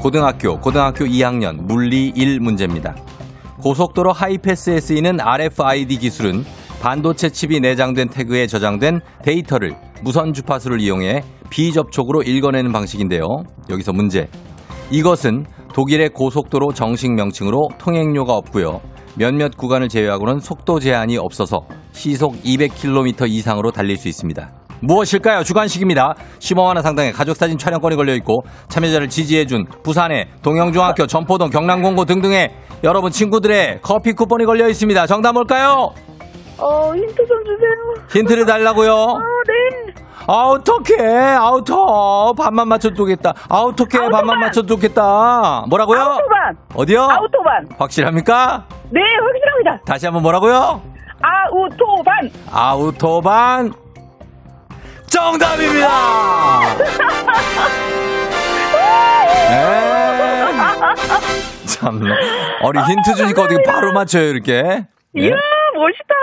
[0.00, 2.94] 고등학교, 고등학교 2학년 물리 1 문제입니다.
[3.62, 6.42] 고속도로 하이패스에 쓰이는 RFID 기술은
[6.80, 13.24] 반도체 칩이 내장된 태그에 저장된 데이터를 무선 주파수를 이용해 비접촉으로 읽어내는 방식인데요.
[13.68, 14.26] 여기서 문제.
[14.90, 18.80] 이것은 독일의 고속도로 정식 명칭으로 통행료가 없고요.
[19.16, 21.60] 몇몇 구간을 제외하고는 속도 제한이 없어서
[21.92, 24.59] 시속 200km 이상으로 달릴 수 있습니다.
[24.80, 25.42] 무엇일까요?
[25.42, 26.14] 주관식입니다.
[26.38, 32.50] 15만 원 상당의 가족사진 촬영권이 걸려 있고 참여자를 지지해준 부산의 동영중학교, 전포동, 경남공고 등등의
[32.84, 35.06] 여러분 친구들의 커피 쿠폰이 걸려 있습니다.
[35.06, 35.90] 정답 뭘까요?
[36.58, 38.06] 어, 힌트 좀 주세요.
[38.12, 38.92] 힌트를 달라고요?
[39.16, 39.92] 아, 네.
[40.26, 41.02] 아, 어떡해.
[41.36, 42.34] 아우터.
[42.34, 43.32] 반만 맞춰두겠다.
[43.48, 44.10] 아, 어떡해.
[44.10, 44.38] 반만.
[44.40, 45.64] 맞춰두겠다.
[45.68, 45.98] 뭐라고요?
[46.00, 46.56] 아우토반.
[46.74, 47.00] 어디요?
[47.02, 47.66] 아우토반.
[47.78, 48.64] 확실합니까?
[48.90, 49.82] 네, 확실합니다.
[49.86, 50.80] 다시 한번 뭐라고요?
[51.22, 52.30] 아우토반.
[52.52, 53.72] 아우토반
[55.10, 55.88] 정답입니다.
[59.50, 59.80] 네.
[61.66, 62.00] 참
[62.62, 64.52] 어리 힌트 주니까 어떻게 바로 맞춰요 이렇게?
[64.54, 64.86] 예?
[65.16, 65.34] 이야,
[65.74, 66.14] 멋있다.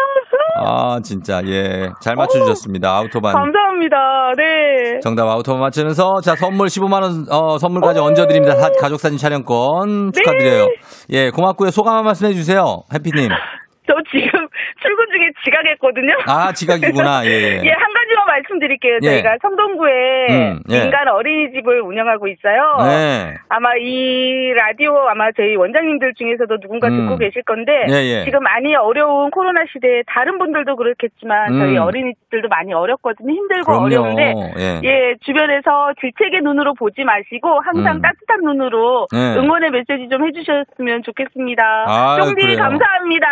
[0.59, 3.95] 아 진짜 예 잘 맞춰주셨습니다 아우토반 감사합니다.
[4.37, 4.99] 네.
[5.01, 10.21] 정답 아우토반 맞추면서 자 선물 15만 원 어, 선물까지 얹어드립니다 사- 가족 사진 촬영권 네.
[10.23, 10.67] 축하드려요
[11.11, 13.29] 예 고맙고요 소감 한 말씀 해 주세요 해피님
[13.87, 14.47] 저 지금
[14.81, 16.13] 출근 중에 지각했거든요.
[16.27, 17.61] 아 지각이구나 예, 예.
[17.63, 18.06] 예, 한 가지만
[18.37, 18.99] 말씀드릴게요.
[19.03, 19.07] 예.
[19.21, 19.91] 저희가 성동구에
[20.29, 20.81] 음, 예.
[20.81, 22.77] 민간 어린이집을 운영하고 있어요.
[22.85, 23.35] 네.
[23.49, 26.97] 아마 이 라디오 아마 저희 원장님들 중에서도 누군가 음.
[27.07, 28.23] 듣고 계실 건데 예, 예.
[28.25, 31.81] 지금 많이 어려운 코로나 시대에 다른 분들도 그렇겠지만 저희 음.
[31.81, 33.31] 어린이집들도 많이 어렵거든요.
[33.33, 33.85] 힘들고 그럼요.
[33.85, 34.81] 어려운데 예.
[34.83, 38.01] 예, 주변에서 질책의 눈으로 보지 마시고 항상 음.
[38.01, 39.35] 따뜻한 눈으로 네.
[39.37, 41.63] 응원의 메시지 좀 해주셨으면 좋겠습니다.
[41.87, 42.55] 아유, 쫑디.
[42.55, 43.27] 감사합니다.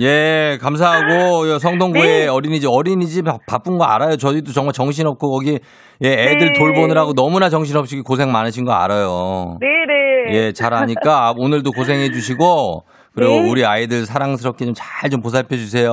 [0.00, 2.28] 예, 감사하고 요 성동구의 네.
[2.28, 4.16] 어린이집 어린이집 바- 바쁜 거 알아요.
[4.16, 5.58] 저희도 정말 정신없고 거기
[6.04, 6.58] 예, 애들 네.
[6.58, 9.58] 돌보느라고 너무나 정신없이 고생 많으신 거 알아요.
[9.60, 10.36] 네네.
[10.36, 12.84] 예, 잘 아니까 오늘도 고생해 주시고
[13.14, 13.50] 그리고 네.
[13.50, 15.92] 우리 아이들 사랑스럽게 좀 잘좀 보살펴 주세요.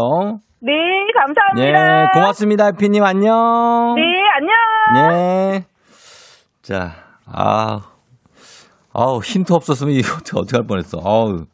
[0.61, 0.73] 네,
[1.17, 2.01] 감사합니다.
[2.01, 2.71] 예, 고맙습니다.
[2.71, 3.95] 피님 안녕.
[3.95, 4.01] 네,
[4.37, 5.55] 안녕.
[5.55, 5.65] 예.
[6.61, 6.91] 자,
[7.31, 7.79] 아,
[8.93, 10.99] 아우 힌트 없었으면 이거 어떻게 할 뻔했어.
[11.03, 11.45] 아우,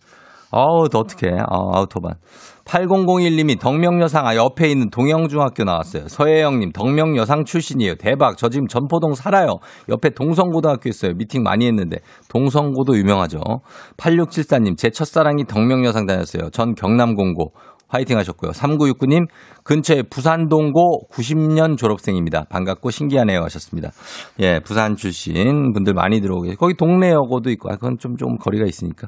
[0.51, 1.39] 아우, 더 어떡해.
[1.39, 2.13] 아, 아우토반.
[2.65, 6.07] 8001님이 덕명여상 아, 옆에 있는 동영중학교 나왔어요.
[6.07, 7.95] 서혜영님 덕명여상 출신이에요.
[7.95, 8.37] 대박.
[8.37, 9.57] 저 지금 전포동 살아요.
[9.89, 11.13] 옆에 동성고등학교 있어요.
[11.15, 11.97] 미팅 많이 했는데
[12.29, 13.39] 동성고도 유명하죠.
[13.97, 16.49] 8674님 제 첫사랑이 덕명여상 다녔어요.
[16.51, 17.51] 전 경남공고.
[17.91, 18.51] 화이팅 하셨고요.
[18.51, 19.27] 3969님,
[19.63, 22.45] 근처에 부산동고 90년 졸업생입니다.
[22.49, 23.91] 반갑고 신기하네요 하셨습니다.
[24.39, 26.57] 예, 부산 출신 분들 많이 들어오고 계세요.
[26.57, 29.07] 거기 동네여고도 있고, 아, 그건 좀, 좀 거리가 있으니까.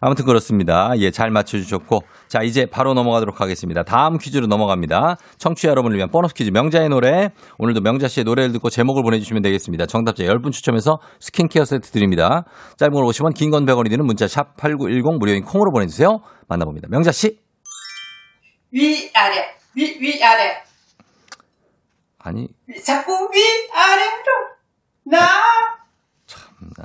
[0.00, 0.90] 아무튼 그렇습니다.
[0.98, 2.00] 예, 잘 맞춰주셨고.
[2.28, 3.84] 자, 이제 바로 넘어가도록 하겠습니다.
[3.84, 5.16] 다음 퀴즈로 넘어갑니다.
[5.38, 7.30] 청취자 여러분을 위한 보너스 퀴즈 명자의 노래.
[7.58, 9.86] 오늘도 명자 씨의 노래를 듣고 제목을 보내주시면 되겠습니다.
[9.86, 12.44] 정답자 10분 추첨해서 스킨케어 세트 드립니다.
[12.76, 16.18] 짧은 걸 50원, 긴 건 100원이 드는 문자 샵8910 무료인 콩으로 보내주세요.
[16.48, 16.88] 만나봅니다.
[16.90, 17.43] 명자 씨.
[18.74, 20.62] 위 아래 위 위 아래.
[22.18, 24.54] 아니, 위- 자꾸 위 아래로.
[25.04, 25.30] 나나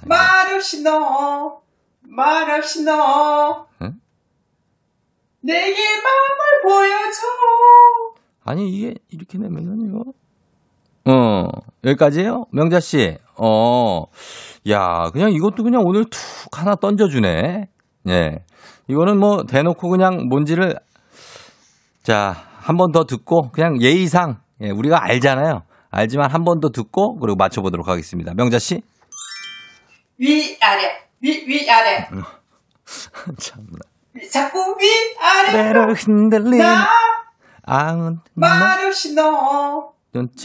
[0.06, 1.62] 말없이 너
[2.02, 3.68] 말없이 너.
[3.82, 4.00] 응?
[5.42, 7.22] 내게 마음을 보여줘.
[8.44, 10.14] 아니 이게 이렇게 내면은 이거?
[11.12, 11.48] 어
[11.84, 12.46] 여기까지예요?
[12.52, 14.08] 명자 씨어.
[14.70, 16.20] 야 그냥 이것도 그냥 오늘 툭
[16.60, 17.70] 하나 던져주네.
[18.10, 18.46] 예.
[18.88, 20.76] 이거는 뭐 대놓고 그냥 뭔지를
[22.04, 25.64] 자, 한 번 더 듣고 그냥 예의상 예, 우리가 알잖아요.
[25.92, 28.34] 알지만 한 번 더 듣고 그리고 맞춰 보도록 하겠습니다.
[28.36, 28.82] 명자 씨.
[30.20, 30.90] 위 아래
[31.22, 32.08] 위 위 아래
[33.40, 33.80] 참나.
[34.32, 36.88] 자꾸 위 아래로 배를 흔들리는 나
[37.64, 39.94] 아무 말없이 너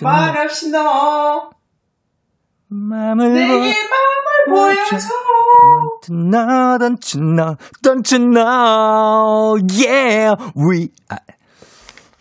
[0.03, 1.51] 말없이 너
[2.69, 4.97] 마음을 내게 마음을 보여줘
[6.07, 10.91] Don't you know, don't you know, don't you know, yeah, we.
[11.09, 11.17] 아.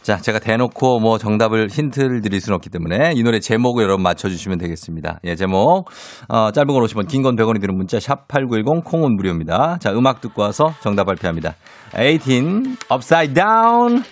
[0.03, 4.57] 자, 제가 대놓고 뭐 정답을 힌트를 드릴 수는 없기 때문에 이 노래 제목을 여러분 맞춰주시면
[4.57, 5.19] 되겠습니다.
[5.23, 5.89] 예, 제목.
[6.27, 9.77] 어, 짧은 건 50원, 긴건 100원이 드는 문자 샵8910 콩은 무료입니다.
[9.79, 11.55] 자, 음악 듣고 와서 정답 발표합니다.
[11.95, 14.03] 18, upside down.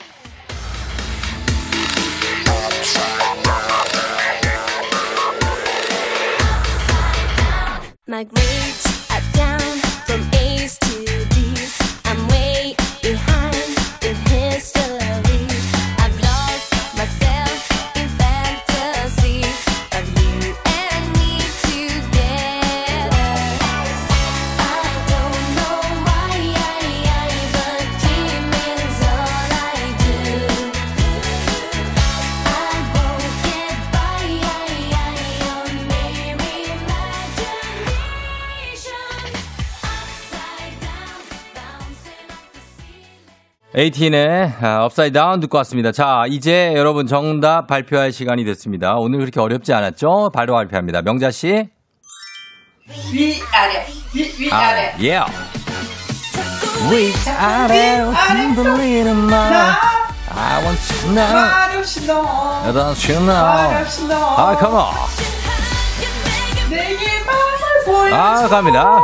[8.08, 8.26] My
[43.74, 43.92] ceiling.
[43.92, 45.92] 18의 아, Upside Down 듣고 왔습니다.
[45.92, 48.96] 자, 이제 여러분 정답 발표할 시간이 됐습니다.
[48.98, 50.32] 오늘 그렇게 어렵지 않았죠?
[50.34, 51.02] 바로 발표합니다.
[51.02, 51.70] 명자 씨.
[53.14, 55.20] 위아래 위 위아래 예.
[56.90, 59.50] 위아래 흔들리는 말.
[59.50, 59.78] 나
[60.34, 60.82] I want
[61.14, 61.34] know.
[61.34, 62.22] 말없이 너
[62.74, 63.34] Don't you 너
[64.38, 64.94] 아, come on.
[66.70, 69.00] 내게 마음을 보여줘 아, 갑니다.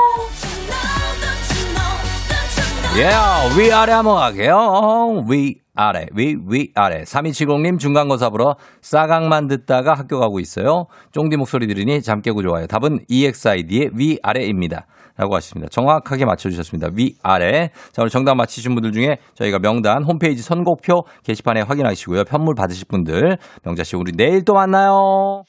[2.98, 5.24] Yeah, 위아래 한번 갈게요.
[5.30, 7.04] 위아래, 위, 위아래.
[7.04, 10.88] 3270님 중간고사 보러 싸강만 듣다가 학교 가고 있어요.
[11.12, 12.66] 쫑디 목소리 들으니 잠 깨고 좋아요.
[12.66, 14.88] 답은 EXID의 위아래입니다.
[15.16, 15.70] 라고 하십니다.
[15.70, 16.90] 정확하게 맞춰주셨습니다.
[16.96, 17.70] 위아래.
[17.92, 22.24] 자, 오늘 정답 맞히신 분들 중에 저희가 명단 홈페이지 선곡표 게시판에 확인하시고요.
[22.24, 23.38] 편물 받으실 분들.
[23.64, 25.44] 명자씨, 우리 내일 또 만나요.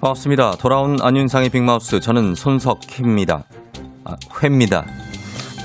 [0.00, 0.52] 반갑습니다.
[0.52, 2.00] 돌아온 안윤상의 빅마우스.
[2.00, 3.44] 저는 손석희입니다.
[4.04, 4.86] 아, 회입니다.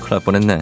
[0.02, 0.58] 큰일 날 뻔했네.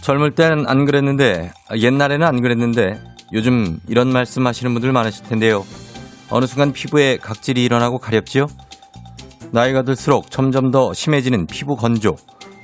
[0.00, 3.00] 젊을 땐 안 그랬는데, 아, 옛날에는 안 그랬는데,
[3.32, 5.64] 요즘 이런 말씀 하시는 분들 많으실 텐데요.
[6.28, 8.46] 어느 순간 피부에 각질이 일어나고 가렵지요?
[9.52, 12.16] 나이가 들수록 점점 더 심해지는 피부 건조.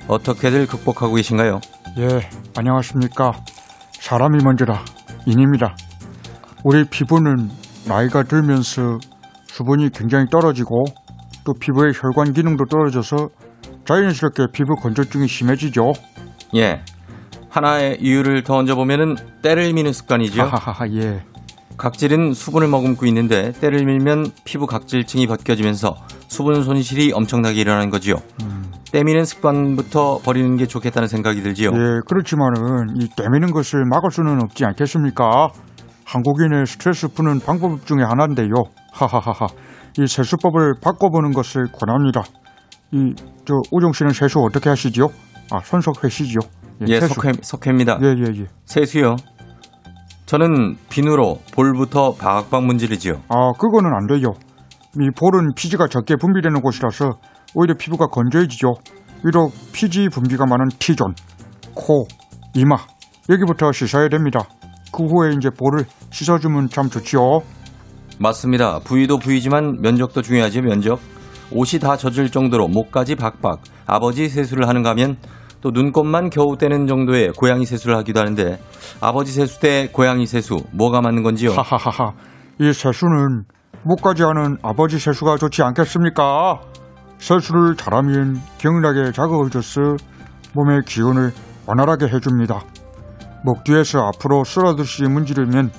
[0.09, 1.61] 어떻게들 극복하고 계신가요?
[1.97, 3.31] 예, 안녕하십니까.
[4.01, 4.83] 사람이 먼저라.
[5.25, 5.77] 인입니다.
[6.65, 7.49] 우리 피부는
[7.87, 8.99] 나이가 들면서
[9.55, 10.83] 수분이 굉장히 떨어지고
[11.45, 13.29] 또 피부의 혈관 기능도 떨어져서
[13.85, 15.93] 자연스럽게 피부 건조증이 심해지죠.
[16.55, 16.81] 예.
[17.49, 20.41] 하나의 이유를 더 얹어보면은 때를 미는 습관이죠.
[20.41, 21.23] 하하하, 예.
[21.77, 25.95] 각질은 수분을 머금고 있는데 때를 밀면 피부 각질층이 벗겨지면서
[26.27, 28.15] 수분 손실이 엄청나게 일어나는 거지요.
[28.91, 31.69] 때미는 습관부터 버리는 게 좋겠다는 생각이 들지요.
[31.69, 35.51] 예, 그렇지만은 이 때미는 것을 막을 수는 없지 않겠습니까?
[36.05, 38.49] 한국인의 스트레스 푸는 방법 중에 하나인데요.
[38.93, 39.47] 하하하하.
[39.99, 42.23] 이 세수법을 바꿔보는 것을 권합니다.
[42.91, 43.13] 이,
[43.45, 45.07] 저, 우종 씨는 세수 어떻게 하시지요?
[45.51, 46.39] 아, 손석회 씨지요?
[46.87, 47.13] 예, 세수.
[47.15, 47.99] 석회, 석회입니다.
[48.01, 48.45] 예, 예, 예.
[48.65, 49.15] 세수요.
[50.25, 53.21] 저는 비누로 볼부터 박박 문지르지요.
[53.29, 54.33] 아, 그거는 안 돼요.
[54.99, 57.19] 이 볼은 피지가 적게 분비되는 곳이라서
[57.53, 58.73] 오히려 피부가 건조해지죠.
[59.23, 61.13] 위로 피지 분비가 많은 T존,
[61.73, 62.07] 코,
[62.53, 62.75] 이마
[63.29, 64.39] 여기부터 씻어야 됩니다.
[64.95, 67.41] 그 후에 이제 볼을 씻어주면 참 좋지요.
[68.17, 68.79] 맞습니다.
[68.79, 70.99] 부위도 부위지만 면적도 중요하죠, 면적.
[71.51, 75.17] 옷이 다 젖을 정도로 목까지 박박 아버지 세수를 하는가 하면
[75.59, 78.57] 또 눈곱만 겨우 떼는 정도의 고양이 세수를 하기도 하는데
[79.01, 81.51] 아버지 세수 때 고양이 세수 뭐가 맞는 건지요?
[81.51, 82.13] 하하하하.
[82.59, 83.43] 이 세수는
[83.83, 86.61] 목까지 하는 아버지 세수가 좋지 않겠습니까?
[87.17, 89.81] 세수를 잘하면 격하게 자극을 줘서
[90.53, 91.31] 몸의 기운을
[91.67, 92.61] 원활하게 해줍니다.
[93.45, 95.69] 목 뒤에서 앞으로 쓸어듯이 문지르면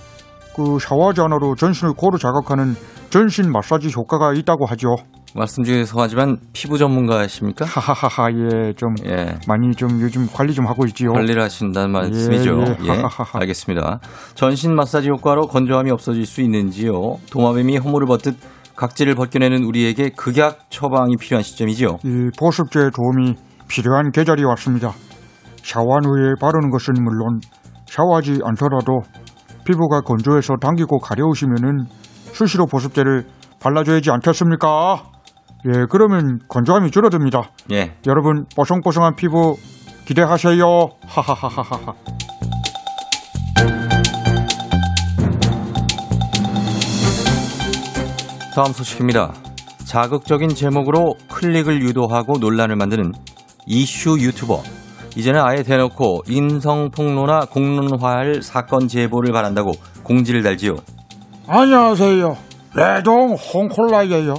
[0.54, 2.76] 그 샤워하지 않아도 전신을 고루 자극하는
[3.10, 4.94] 전신 마사지 효과가 있다고 하죠.
[5.34, 7.66] 말씀 중에 죄송하지만 피부 전문가십니까?
[7.66, 9.34] 하하하하 예좀 예.
[9.48, 11.12] 많이 좀 요즘 관리 좀 하고 있지요.
[11.12, 12.52] 관리를 하신다는 말씀이죠.
[12.58, 12.88] 예, 예, 예.
[12.88, 13.40] 하하하하.
[13.40, 13.98] 알겠습니다.
[14.34, 17.18] 전신 마사지 효과로 건조함이 없어질 수 있는지요?
[17.30, 18.36] 도마뱀이 허물을 벗듯
[18.76, 21.98] 각질을 벗겨내는 우리에게 극약 처방이 필요한 시점이지요.
[22.04, 23.34] 이 보습제의 도움이
[23.68, 24.92] 필요한 계절이 왔습니다.
[25.66, 27.40] 샤워한 후에 바르는 것은 물론
[27.86, 29.00] 샤워하지 않더라도
[29.64, 31.86] 피부가 건조해서 당기고 가려우시면은
[32.32, 33.26] 수시로 보습제를
[33.60, 35.02] 발라줘야지 않겠습니까?
[35.66, 37.50] 예, 그러면 건조함이 줄어듭니다.
[37.72, 37.96] 예.
[38.06, 39.56] 여러분 뽀송뽀송한 피부
[40.04, 40.62] 기대하세요.
[41.04, 41.94] 하하하하하.
[48.54, 49.32] 다음 소식입니다.
[49.84, 53.10] 자극적인 제목으로 클릭을 유도하고 논란을 만드는
[53.66, 54.85] 이슈 유튜버.
[55.16, 60.76] 이제는 아예 대놓고 인성 폭로나 공론화할 사건 제보를 바란다고 공지를 달지요.
[61.48, 62.36] 안녕하세요.
[62.74, 64.34] 레동 홍콜라이에요.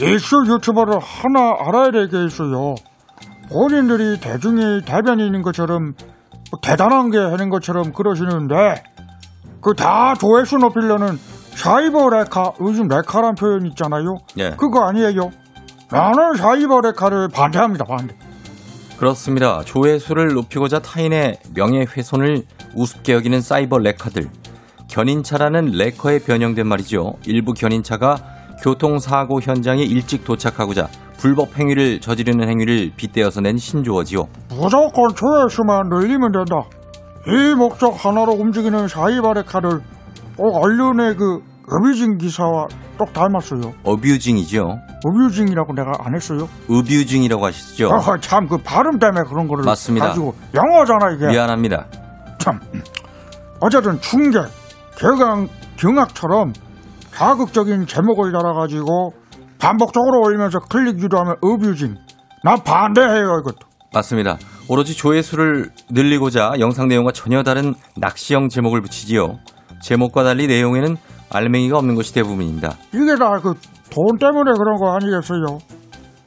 [0.00, 2.74] 이슈 유튜버를 하나 알아야 있어요.
[3.50, 5.94] 본인들이 대중의 대변인인 것처럼
[6.50, 8.82] 뭐 대단한 게 하는 것처럼 그러시는데
[9.62, 11.18] 그 다 조회수 높이려는
[11.54, 14.16] 사이버 레카 요즘 레카란 표현 있잖아요.
[14.38, 14.50] 예.
[14.50, 15.30] 그거 아니에요.
[15.90, 17.84] 나는 사이버 레카를 반대합니다.
[17.86, 18.14] 반대.
[18.98, 19.62] 그렇습니다.
[19.64, 22.42] 조회수를 높이고자 타인의 명예훼손을
[22.74, 24.28] 우습게 여기는 사이버 레카들.
[24.90, 27.14] 견인차라는 레커에 변형된 말이죠.
[27.26, 28.16] 일부 견인차가
[28.60, 34.26] 교통사고 현장에 일찍 도착하고자 불법 행위를 저지르는 행위를 빗대어서 낸 신조어지요.
[34.50, 36.64] 무조건 조회수만 늘리면 된다.
[37.28, 39.80] 이 목적 하나로 움직이는 사이버 레카를
[40.36, 43.72] 꼭 언론의 그 어뷰징 기사와 똑 닮았어요.
[43.84, 44.78] 어뷰징이죠.
[45.04, 46.48] 어뷰징이라고 내가 안 했어요?
[46.68, 47.90] 어뷰징이라고 하시죠.
[47.92, 49.64] 아, 참, 그 발음 때문에 그런 거를.
[49.64, 50.08] 맞습니다.
[50.08, 50.34] 가지고.
[50.54, 51.26] 영어잖아, 이게.
[51.28, 51.86] 미안합니다.
[52.38, 52.58] 참.
[53.60, 54.48] 어쨌든 충격,
[54.98, 56.52] 경악, 경악처럼
[57.12, 59.12] 자극적인 제목을 달아가지고
[59.58, 61.96] 반복적으로 올리면서 클릭 유도하면 어뷰징.
[62.44, 63.56] 나 반대해요, 이것도.
[63.92, 64.38] 맞습니다.
[64.68, 69.38] 오로지 조회수를 늘리고자 영상 내용과 전혀 다른 낚시형 제목을 붙이지요.
[69.82, 70.96] 제목과 달리 내용에는
[71.30, 72.74] 알맹이가 없는 것이 대부분입니다.
[72.92, 73.54] 이게 다 그
[73.90, 75.58] 돈 때문에 그런 거 아니겠어요?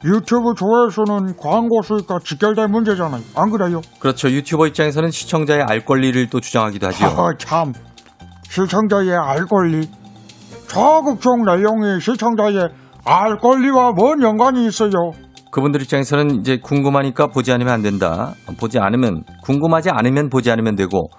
[0.04, 3.22] 유튜브 조회수는 광고 수익과 직결된 문제잖아요.
[3.36, 3.80] 안 그래요?
[4.00, 4.28] 그렇죠.
[4.28, 7.08] 유튜버 입장에서는 시청자의 알 권리를 또 주장하기도 하지요.
[7.08, 7.72] 아, 참.
[8.48, 9.88] 시청자의 알 권리.
[10.66, 12.68] 자극적 내용이 시청자의
[13.04, 14.90] 알 권리와 뭔 연관이 있어요?
[15.52, 18.32] 그분들 입장에서는 이제 궁금하니까 보지 않으면 안 된다.
[18.58, 21.10] 보지 않으면 궁금하지 않으면 보지 않으면 되고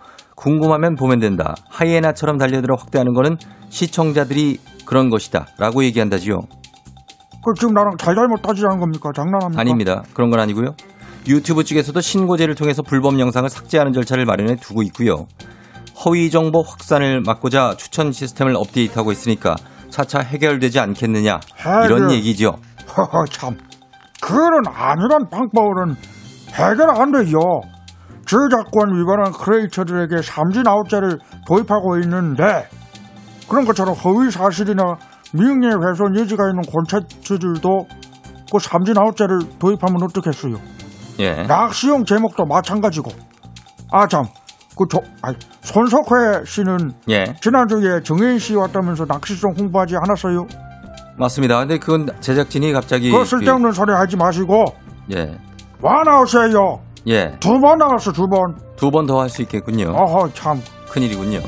[0.44, 1.56] 궁금하면 보면 된다.
[1.70, 3.38] 하이에나처럼 달려들어 확대하는 거는
[3.70, 6.42] 시청자들이 그런 것이다 라고 얘기한다지요.
[7.46, 9.12] 그 지금 나랑 잘잘못 따지자는 겁니까?
[9.16, 9.62] 장난합니까?
[9.62, 10.04] 아닙니다.
[10.14, 10.76] 그런 건 아니고요.
[11.28, 15.28] 유튜브 측에서도 신고제를 통해서 불법 영상을 삭제하는 절차를 마련해 두고 있고요.
[16.04, 19.56] 허위 정보 확산을 막고자 추천 시스템을 업데이트하고 있으니까
[19.90, 21.40] 차차 해결되지 않겠느냐
[21.86, 22.12] 이런 해결.
[22.12, 22.58] 얘기죠.
[22.98, 23.58] 허허 참.
[24.22, 25.96] 그런 아니란 방법으로는
[26.54, 27.40] 해결 안 돼요.
[28.26, 32.68] 저작권 위반한 크리에이터들에게 삼진 아웃제를 도입하고 있는데
[33.50, 34.98] 그런 것처럼 허위 사실이나
[35.34, 37.88] 명예훼손 여지가 있는 콘텐츠들도
[38.52, 40.56] 그 삼진 아웃제를 도입하면 어떻겠어요?
[41.20, 41.44] 예.
[41.44, 43.12] 낚시용 제목도 마찬가지고.
[43.92, 44.24] 아 참.
[44.76, 47.26] 그 조, 아니, 손석회 씨는 예.
[47.42, 50.48] 지난주에 정혜인 씨 왔다면서 낚시송 홍보하지 않았어요?
[51.18, 51.60] 맞습니다.
[51.60, 54.66] 근데 그건 제작진이 갑자기 그 쓸데없는 소리 하지 마시고
[55.16, 55.38] 예.
[55.82, 56.80] 와 나오세요.
[57.08, 57.32] 예.
[57.40, 58.56] 두 번 나갔어 두 번.
[58.76, 59.92] 두 번 더 할 수 있겠군요.
[59.92, 60.62] 어허 참.
[60.90, 61.40] 큰일이군요.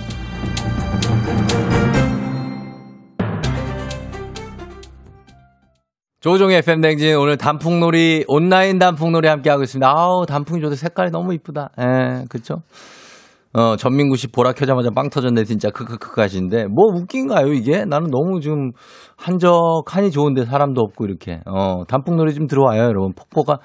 [6.19, 9.87] 조종의 FM 댕진 오늘 단풍놀이 온라인 단풍놀이 함께 하고 있습니다.
[9.87, 11.69] 아우 단풍이 저도 색깔이 너무 이쁘다.
[11.79, 12.55] 예, 그렇죠?
[13.53, 17.85] 어 전민구 씨 보라 켜자마자 빵 터졌네 진짜 크크크 하시는데 뭐 웃긴가요 이게?
[17.85, 18.71] 나는 너무 좀
[19.15, 23.59] 한적하니 좋은데 사람도 없고 이렇게 어 단풍놀이 좀 들어와요 여러분 폭포가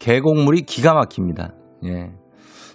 [0.00, 1.52] 계곡물이 기가 막힙니다.
[1.84, 2.10] 예.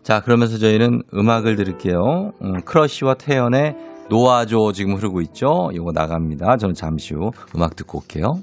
[0.04, 2.32] 자 그러면서 저희는 음악을 들을게요.
[2.42, 3.76] 음, 크러쉬와 태연의
[4.10, 5.70] 노아조 지금 흐르고 있죠.
[5.74, 6.58] 이거 나갑니다.
[6.58, 8.36] 저는 잠시 후 음악 듣고 올게요.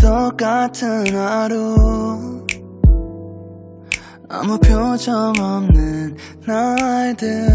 [0.00, 2.44] 똑같은 하루
[4.28, 7.46] 아무 표정 없는 날들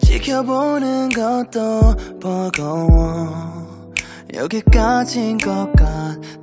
[0.00, 3.67] 지켜보는 것도 버거워
[4.38, 5.72] 여기까지인 것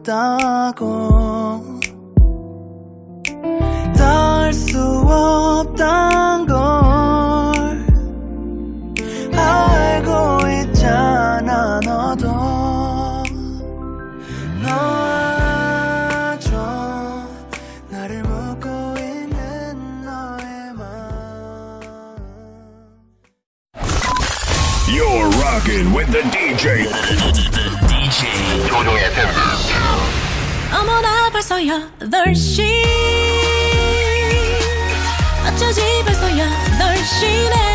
[0.04, 1.80] 같다고.
[3.96, 4.78] 닿을 수
[5.08, 6.56] 없단 걸
[9.34, 12.28] 알고 있잖아 너도.
[14.62, 16.50] 놔줘.
[17.90, 18.68] 나를 묻고
[18.98, 20.74] 있는 너의
[25.40, 27.15] Rockin' with the DJ.
[28.76, 29.26] 조종의 팬.
[30.78, 32.84] 어머나 벌써 8시
[35.48, 37.75] 어쩌지 벌써 8시네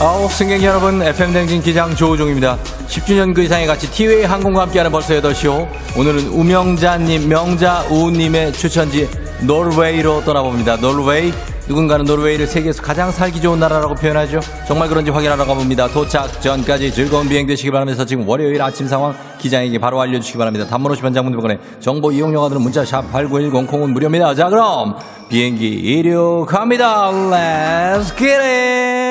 [0.00, 2.56] 아우 승객 여러분 FM 댕진 기장 조우종입니다.
[2.88, 9.06] 10주년 그 이상의 같이 티웨이 항공과 함께하는 벌써 8시호 오늘은 우명자님 명자우님의 추천지
[9.42, 10.76] 노르웨이로 떠나봅니다.
[10.76, 11.34] 노르웨이
[11.68, 14.40] 누군가는 노르웨이를 세계에서 가장 살기 좋은 나라라고 표현하죠.
[14.66, 15.88] 정말 그런지 확인하러 가봅니다.
[15.88, 20.66] 도착 전까지 즐거운 비행 되시기 바라면서 지금 월요일 아침 상황 기장에게 바로 알려주시기 바랍니다.
[20.66, 24.34] 단문 50원 장문대번에 정보 이용료가들은 문자 샵 8910 콩은 무료입니다.
[24.34, 24.96] 자 그럼
[25.28, 27.10] 비행기 이륙합니다.
[27.10, 29.09] Let's get it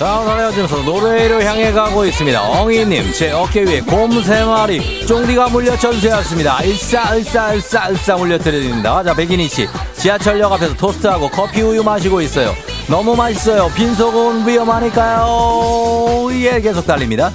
[0.00, 2.40] 헤어지면서 노래로 향해 가고 있습니다.
[2.42, 6.62] 엉이님, 제 어깨 위에 곰 세 마리, 쫑디가 물려쳐주세요였습니다.
[6.62, 9.02] 일사, 일사, 일사, 일사 물려드립니다.
[9.02, 12.54] 자, 백인희 씨, 지하철역 앞에서 토스트하고 커피 우유 마시고 있어요.
[12.88, 13.70] 너무 맛있어요.
[13.74, 16.28] 빈속은 위험하니까요.
[16.32, 17.32] 예, 계속 달립니다.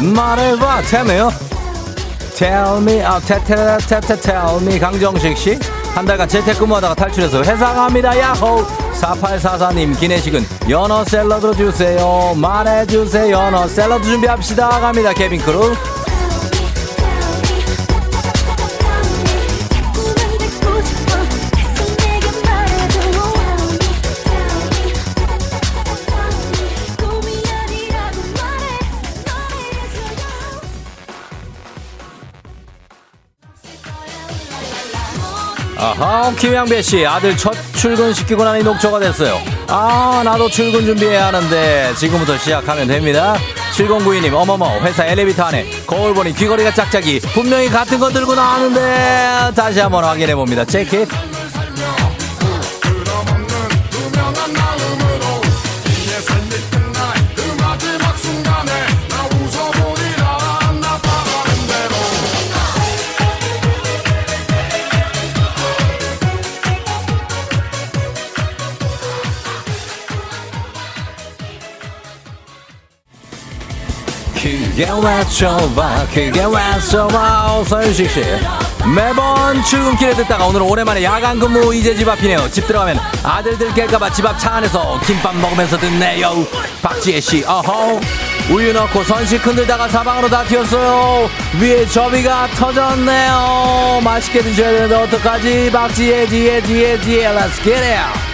[0.00, 1.30] 말해봐, tell me요.
[2.36, 4.78] Tell me, 아, 테테라, 테테, tell me.
[4.78, 5.58] 강정식 씨.
[5.94, 8.16] 한 달간 재택근무하다가 탈출해서 회사 갑니다.
[8.18, 8.64] 야호!
[8.94, 12.32] 4844님, 기내식은 연어 샐러드 주세요.
[12.36, 13.30] 말해주세요.
[13.30, 14.68] 연어 샐러드 준비합시다.
[14.80, 15.12] 갑니다.
[15.12, 15.74] cabin crew.
[35.82, 39.40] 아하, 김양배 씨, 아들 첫 출근 시키고 나니 녹초가 됐어요.
[39.66, 43.34] 아, 나도 출근 준비해야 하는데, 지금부터 시작하면 됩니다.
[43.74, 47.20] 7092님, 어머머, 회사 엘리베이터 안에 거울 보니 귀걸이가 짝짝이.
[47.32, 50.66] 분명히 같은 거 들고 나왔는데, 다시 한번 확인해 봅니다.
[50.66, 51.06] 체크.
[74.80, 78.22] 그게 왜 좋아, 그게 왜 좋아, 서윤식 씨.
[78.96, 82.50] 매번 출근길에 듣다가 오늘 오랜만에 야간 근무 이제 집 앞이네요.
[82.50, 86.46] 집 들어가면 아들들 깰까봐 집 앞 차 안에서 김밥 먹으면서 듣네요.
[86.80, 88.00] 박지혜 씨, 어허.
[88.50, 91.28] 우유 넣고 선식 흔들다가 사방으로 다 튀었어요.
[91.60, 94.00] 위에 접이가 터졌네요.
[94.02, 95.70] 맛있게 드셔야 되는데 어떡하지?
[95.70, 98.29] 박지혜, 지혜, 지혜, 지혜, let's get it.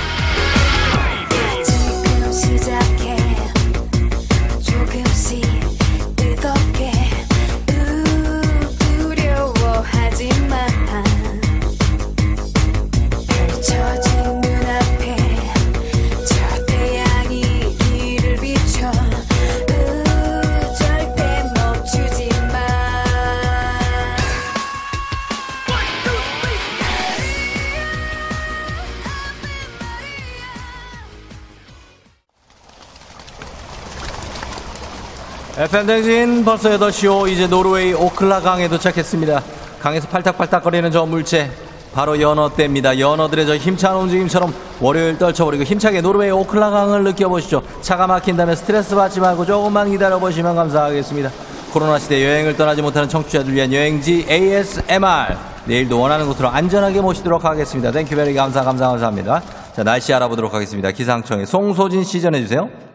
[35.67, 39.43] FM댕진 벌써 8시오 이제 노르웨이 오클라 강에 도착했습니다.
[39.81, 41.51] 강에서 팔딱팔딱거리는 저 물체
[41.93, 43.01] 바로 연어떼입니다.
[43.01, 47.63] 연어들의 저 힘찬 움직임처럼 월요일 떨쳐버리고 힘차게 노르웨이 오클라 강을 느껴보시죠.
[47.81, 51.33] 차가 막힌다면 스트레스 받지 말고 조금만 기다려보시면 감사하겠습니다.
[51.73, 57.91] 코로나 시대 여행을 떠나지 못하는 청취자들 위한 여행지 ASMR 내일도 원하는 곳으로 안전하게 모시도록 하겠습니다.
[57.91, 59.43] Thank you very 감사 감사 감사합니다.
[59.75, 60.93] 자 날씨 알아보도록 하겠습니다.
[60.93, 62.86] 기상청의 송소진 씨 전해주세요.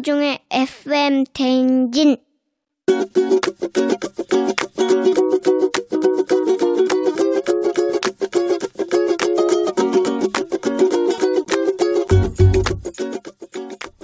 [0.00, 2.16] 조종의 FM 대행진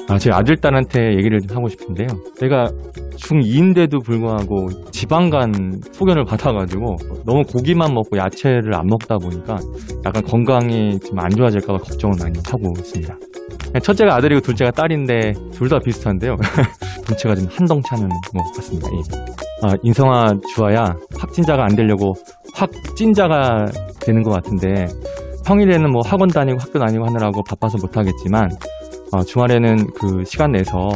[0.09, 2.07] 아, 제 아들 딸한테 얘기를 좀 하고 싶은데요.
[2.39, 2.67] 제가
[3.17, 9.57] 중2인데도 불구하고 지방간 소견을 받아가지고 너무 고기만 먹고 야채를 안 먹다 보니까
[10.05, 13.17] 약간 건강이 좀 안 좋아질까봐 걱정을 많이 하고 있습니다.
[13.81, 16.37] 첫째가 아들이고 둘째가 딸인데 둘 다 비슷한데요.
[17.07, 18.89] 덩치가 좀 한덩치 하는 것 같습니다.
[18.93, 19.67] 예.
[19.67, 22.15] 아, 인성아, 주아야, 확진자가 안 되려고
[22.55, 23.67] 확진자가
[24.01, 24.87] 되는 것 같은데
[25.47, 28.49] 평일에는 뭐 학원 다니고 학교 다니고 하느라고 바빠서 못하겠지만
[29.13, 30.89] 어, 주말에는 그 시간 내서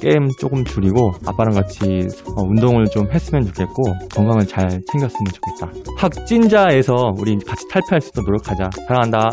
[0.00, 2.06] 게임 조금 줄이고 아빠랑 같이
[2.36, 3.82] 어, 운동을 좀 했으면 좋겠고
[4.14, 5.72] 건강을 잘 챙겼으면 좋겠다.
[5.96, 8.70] 확진자에서 우리 같이 탈피할 수 있도록 노력하자.
[8.86, 9.30] 사랑한다.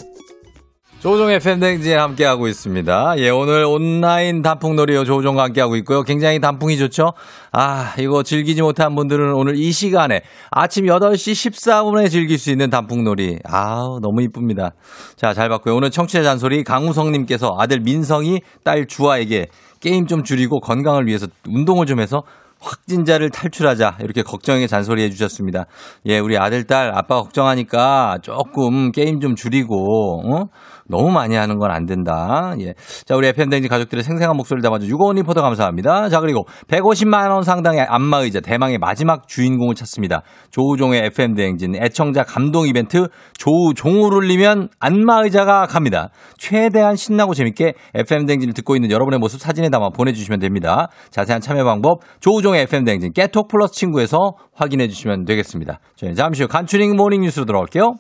[1.02, 3.16] 조종의 팬댕진 함께하고 있습니다.
[3.18, 5.04] 예, 오늘 온라인 단풍놀이요.
[5.04, 6.04] 조종과 함께하고 있고요.
[6.04, 7.14] 굉장히 단풍이 좋죠?
[7.52, 10.22] 아, 이거 즐기지 못한 분들은 오늘 이 시간에
[10.52, 13.40] 아침 8시 14분에 즐길 수 있는 단풍놀이.
[13.46, 14.74] 아우, 너무 이쁩니다.
[15.16, 15.76] 자, 잘 봤고요.
[15.76, 19.48] 오늘 청취자 잔소리 강우성님께서 아들 민성이 딸 주아에게
[19.80, 22.22] 게임 좀 줄이고 건강을 위해서 운동을 좀 해서
[22.62, 25.66] 확진자를 탈출하자 이렇게 걱정의 잔소리 해주셨습니다.
[26.06, 30.46] 예, 우리 아들 딸 아빠 걱정하니까 조금 게임 좀 줄이고 어?
[30.92, 32.54] 너무 많이 하는 건 안 된다.
[32.60, 32.74] 예,
[33.06, 36.10] 자 우리 FM 댕지 가족들의 생생한 목소리를 담아준 유고원 리포터 감사합니다.
[36.10, 40.22] 자 그리고 150만 원 상당의 안마의자 대망의 마지막 주인공을 찾습니다.
[40.52, 46.10] 조우종의 FM 댕진 애청자 감동 이벤트 조우종을 울리면 안마의자가 갑니다.
[46.38, 50.90] 최대한 신나고 재밌게 FM 댕진을 듣고 있는 여러분의 모습 사진에 담아 보내주시면 됩니다.
[51.10, 54.18] 자세한 참여 방법 조우종의 FM 댕진 깨톡 플러스 친구에서
[54.54, 55.80] 확인해 주시면 되겠습니다.
[55.96, 57.96] 저희 잠시 후 간추린 모닝 뉴스로 돌아올게요.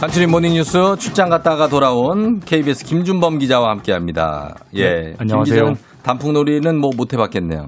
[0.00, 4.54] 간추린 모닝뉴스 출장 갔다가 돌아온 KBS 김준범 기자와 함께합니다.
[4.74, 5.74] 예, 네, 안녕하세요.
[6.02, 7.66] 단풍놀이는 뭐 못 해봤겠네요.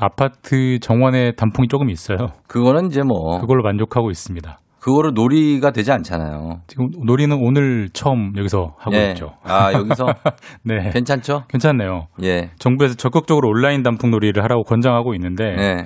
[0.00, 2.32] 아파트 정원에 단풍이 조금 있어요.
[2.48, 4.58] 그거는 이제 뭐 그걸로 만족하고 있습니다.
[4.80, 6.60] 그거를 놀이가 되지 않잖아요.
[6.66, 9.10] 지금 놀이는 오늘 처음 여기서 하고 예.
[9.10, 9.34] 있죠.
[9.44, 10.06] 아 여기서
[10.64, 10.90] 네.
[10.90, 11.44] 괜찮죠?
[11.48, 12.06] 괜찮네요.
[12.22, 12.50] 예.
[12.58, 15.76] 정부에서 적극적으로 온라인 단풍 놀이를 하라고 권장하고 있는데 네.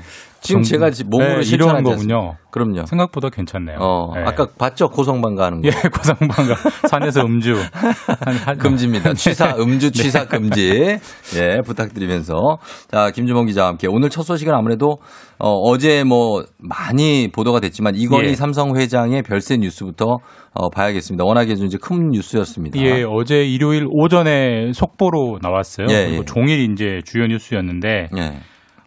[0.45, 1.83] 지금 정- 제가 지- 몸으로 네, 않습니까?
[1.83, 2.37] 거군요.
[2.51, 2.87] 그럼요.
[2.87, 3.79] 생각보다 괜찮네요.
[3.81, 4.23] 어, 네.
[4.25, 4.89] 아까 봤죠?
[4.89, 5.67] 고성방 가는 거.
[5.69, 6.55] 예, 고성방 가
[6.89, 9.15] 산에서 음주 한- 한- 금지입니다.
[9.15, 10.99] 취사, 음주 취사 금지.
[11.37, 12.59] 예, 부탁드리면서.
[12.91, 13.89] 자, 김주범 기자와 함께.
[13.89, 14.99] 오늘 첫 소식은 아무래도,
[15.39, 18.35] 어, 제 뭐 많이 보도가 됐지만 이건희 예.
[18.35, 20.19] 삼성 회장의 별세 뉴스부터
[20.53, 21.25] 어, 봐야겠습니다.
[21.25, 22.79] 워낙에 좀 이제 큰 뉴스였습니다.
[22.81, 25.87] 예, 어제 일요일 오전에 속보로 나왔어요.
[25.91, 26.25] 예, 그리고 예.
[26.27, 28.33] 종일 이제 주요 뉴스였는데 예.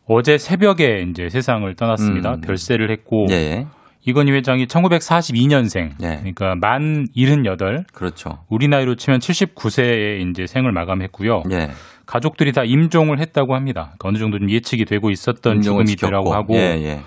[0.08, 2.36] 어제 새벽에 이제 세상을 떠났습니다.
[2.36, 2.42] 음.
[2.42, 3.68] 별세를 했고 예.
[4.06, 7.86] 이건희 회장이 1942년생, 그러니까 만 78.
[7.92, 8.40] 그렇죠.
[8.48, 11.44] 우리 나이로 치면 79세에 이제 생을 마감했고요.
[11.52, 11.72] 예.
[12.06, 13.96] 가족들이 다 임종을 했다고 합니다.
[13.98, 16.34] 그러니까 어느 정도 좀 예측이 되고 있었던 죽음이더라고.
[16.34, 16.94] 하고 예, 예.
[16.94, 17.04] 뭐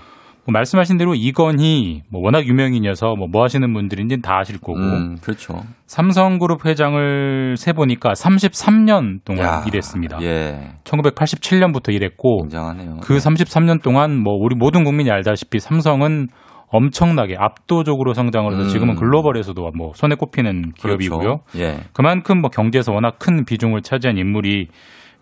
[0.50, 5.60] 말씀하신 대로 이건희 뭐 워낙 유명인이어서 뭐, 뭐 하시는 분들인지는 다 아실 거고 음, 그렇죠.
[5.86, 10.18] 삼성그룹 회장을 세 보니까 33년 동안 야, 일했습니다.
[10.22, 10.72] 예.
[10.84, 12.98] 1987년부터 일했고 굉장하네요.
[13.02, 16.28] 그 33년 동안 뭐 우리 모든 국민이 알다시피 삼성은
[16.72, 18.68] 엄청나게 압도적으로 성장을 해서 음.
[18.68, 21.18] 지금은 글로벌에서도 뭐 손에 꼽히는 기업이고요.
[21.18, 21.42] 그렇죠.
[21.58, 21.80] 예.
[21.92, 24.68] 그만큼 뭐 경제에서 워낙 큰 비중을 차지한 인물이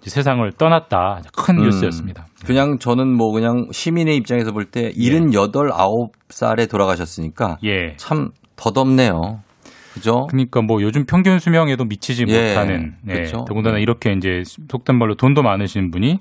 [0.02, 1.22] 세상을 떠났다.
[1.36, 1.64] 큰 음.
[1.64, 2.26] 뉴스였습니다.
[2.46, 7.94] 그냥 저는 뭐 그냥 시민의 입장에서 볼 때 78, 9살에 돌아가셨으니까 예.
[7.96, 9.40] 참 덧없네요.
[9.94, 10.26] 그죠?
[10.30, 13.44] 그러니까 뭐 요즘 평균 수명에도 미치지 예, 못하는 예, 그렇죠.
[13.48, 16.18] 더군다나 이렇게 이제 속된 말로 돈도 많으신 분이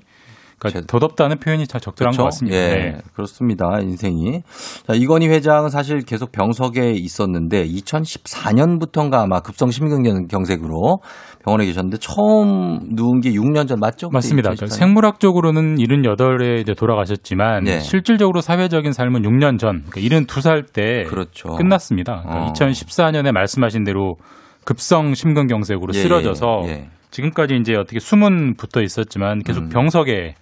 [0.58, 2.22] 그러니까 덧없다는 표현이 참 적절한 그렇죠?
[2.22, 2.56] 것 같습니다.
[2.56, 2.98] 예, 네.
[3.14, 3.78] 그렇습니다.
[3.80, 4.42] 인생이.
[4.86, 10.98] 자, 이건희 회장은 사실 계속 병석에 있었는데 2014년부터인가 아마 급성 심근경색으로
[11.44, 14.08] 병원에 계셨는데 처음 누운 게 6년 전 맞죠?
[14.10, 14.50] 맞습니다.
[14.50, 14.56] 2014년?
[14.56, 17.80] 그러니까 생물학적으로는 78에 이제 돌아가셨지만 네.
[17.80, 21.50] 실질적으로 사회적인 삶은 6년 전, 그러니까 72살 때 그렇죠.
[21.54, 22.22] 끝났습니다.
[22.22, 22.52] 그러니까 어.
[22.52, 24.16] 2014년에 말씀하신 대로
[24.64, 26.88] 급성 심근경색으로 예, 쓰러져서 예, 예.
[27.10, 29.68] 지금까지 이제 어떻게 숨은 붙어 있었지만 계속 음.
[29.70, 30.34] 병석에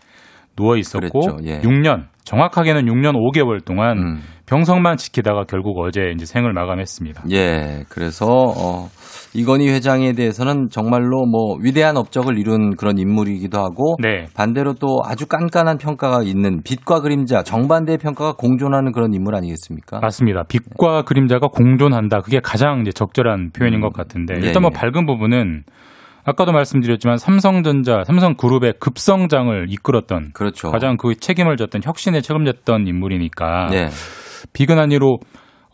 [0.56, 1.38] 누워 있었고.
[1.44, 1.56] 예.
[1.56, 1.60] 음.
[1.62, 7.24] 6년 정확하게는 6년 5개월 동안 병석만 지키다가 결국 어제 이제 생을 마감했습니다.
[7.30, 8.88] 예, 그래서 어,
[9.36, 14.26] 이건희 회장에 대해서는 정말로 뭐 위대한 업적을 이룬 그런 인물이기도 하고 네.
[14.34, 20.00] 반대로 또 아주 깐깐한 평가가 있는 빛과 그림자 정반대의 평가가 공존하는 그런 인물 아니겠습니까?
[20.00, 20.44] 맞습니다.
[20.48, 22.20] 빛과 그림자가 공존한다.
[22.22, 24.78] 그게 가장 이제 적절한 표현인 것 같은데 예, 일단 뭐 예.
[24.78, 25.64] 밝은 부분은
[26.24, 30.70] 아까도 말씀드렸지만 삼성전자, 삼성그룹의 급성장을 이끌었던 그렇죠.
[30.72, 33.88] 가장 그 책임을 졌던 혁신에 책임졌던 인물이니까 예.
[34.52, 35.18] 비근한 이로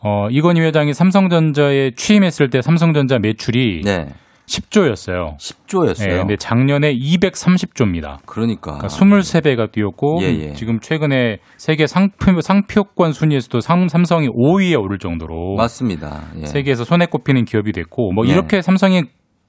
[0.03, 4.07] 어, 이건희 회장이 삼성전자에 취임했을 때 삼성전자 매출이 네.
[4.45, 5.37] 10조였어요.
[5.37, 6.07] 10조였어요.
[6.07, 8.17] 네, 근데 작년에 230조입니다.
[8.25, 8.77] 그러니까.
[8.79, 10.53] 23배가 뛰었고 예, 예.
[10.53, 16.23] 지금 최근에 세계 상표, 상표권 순위에서도 상, 삼성이 5위에 오를 정도로 맞습니다.
[16.41, 16.45] 예.
[16.45, 18.33] 세계에서 손에 꼽히는 기업이 됐고 뭐 네.
[18.33, 19.03] 이렇게 삼성이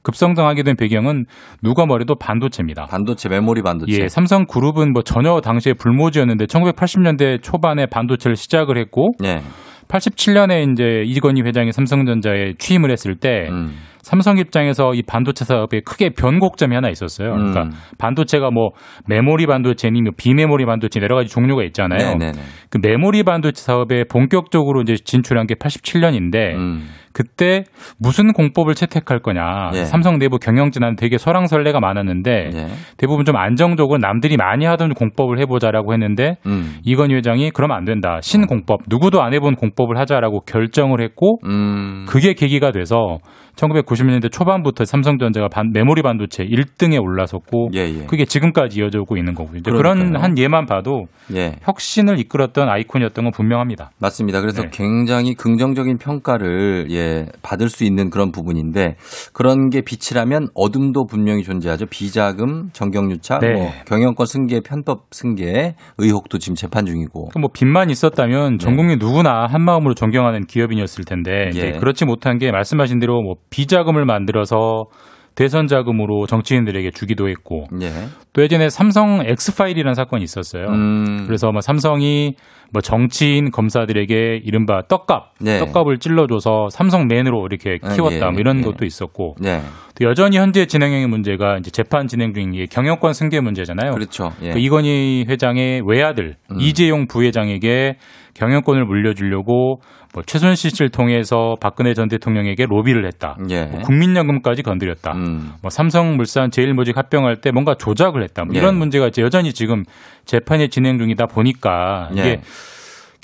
[0.05, 1.25] 급성장하게 된 배경은
[1.63, 2.87] 누가 뭐래도 반도체입니다.
[2.87, 4.03] 반도체 메모리 반도체.
[4.03, 9.41] 예, 삼성 그룹은 뭐 전혀 당시에 불모지였는데 1980년대 초반에 반도체를 시작을 했고 네.
[9.89, 13.76] 87년에 이제 이건희 회장이 삼성전자에 취임을 했을 때 음.
[14.05, 17.33] 삼성 입장에서 이 반도체 사업에 크게 변곡점이 하나 있었어요.
[17.33, 17.71] 그러니까 음.
[17.99, 18.71] 반도체가 뭐
[19.09, 22.17] 메모리 반도체니 뭐 비메모리 반도체 여러 가지 종류가 있잖아요.
[22.19, 22.39] 네네네.
[22.69, 26.89] 그 메모리 반도체 사업에 본격적으로 이제 진출한 게 87년인데 음.
[27.15, 27.63] 그때
[27.99, 29.71] 무슨 공법을 채택할 거냐.
[29.75, 29.85] 예.
[29.85, 32.67] 삼성 내부 경영진한테 되게 설왕설래가 많았는데 예.
[32.99, 36.75] 대부분 좀 안정적으로 남들이 많이 하던 공법을 해보자라고 했는데 음.
[36.83, 38.19] 이건희 회장이 그러면 안 된다.
[38.21, 42.05] 신공법 누구도 안 해본 공법을 하자라고 결정을 했고 음.
[42.09, 43.19] 그게 계기가 돼서
[43.57, 48.07] 1990년대 초반부터 삼성전자가 반, 메모리 반도체 1등에 올라섰고 예, 예.
[48.07, 49.59] 그게 지금까지 이어져 오고 있는 거고요.
[49.59, 50.11] 이제 그러니까요.
[50.13, 51.57] 그런 한 예만 봐도 예.
[51.63, 53.91] 혁신을 이끌었던 아이콘이었던 건 분명합니다.
[53.99, 54.41] 맞습니다.
[54.41, 54.69] 그래서 네.
[54.73, 58.97] 굉장히 긍정적인 평가를 예, 받을 수 있는 그런 부분인데
[59.33, 61.87] 그런 게 빛이라면 어둠도 분명히 존재하죠.
[61.87, 63.53] 비자금, 정경유착, 네.
[63.53, 67.31] 뭐 경영권 승계, 편법 승계 의혹도 지금 재판 중이고.
[67.39, 71.73] 뭐 빚만 있었다면 전 국민 누구나 한 마음으로 존경하는 기업인이었을 텐데 예.
[71.73, 74.86] 그렇지 못한 게 말씀하신 대로 뭐 비자금을 만들어서
[75.34, 77.90] 대선 자금으로 정치인들에게 주기도 했고 예.
[78.32, 80.66] 또 예전에 삼성 엑스파일이라는 사건이 있었어요.
[80.68, 81.24] 음.
[81.26, 82.34] 그래서 뭐 삼성이
[82.72, 85.59] 뭐 정치인 검사들에게 이른바 떡값, 네.
[85.59, 88.62] 떡값을 찔러줘서 삼성맨으로 이렇게 아, 키웠다 예, 뭐 이런 예.
[88.62, 89.61] 것도 있었고 네.
[89.99, 93.92] 또 여전히 현재 진행형의 문제가 이제 재판 진행 중인 게 경영권 승계 문제잖아요.
[93.92, 94.30] 그렇죠.
[94.42, 94.53] 예.
[94.53, 96.57] 그 이건희 회장의 외아들 음.
[96.61, 97.97] 이재용 부회장에게
[98.34, 99.80] 경영권을 물려주려고
[100.15, 103.37] 뭐 최순실 씨를 통해서 박근혜 전 대통령에게 로비를 했다.
[103.51, 103.65] 예.
[103.65, 105.12] 뭐 국민연금까지 건드렸다.
[105.12, 105.53] 음.
[105.61, 108.45] 뭐 삼성물산 제일모직 합병할 때 뭔가 조작을 했다.
[108.45, 108.61] 뭐 예.
[108.61, 109.83] 이런 문제가 이제 여전히 지금
[110.25, 112.41] 재판이 진행 중이다 보니까 이게 예.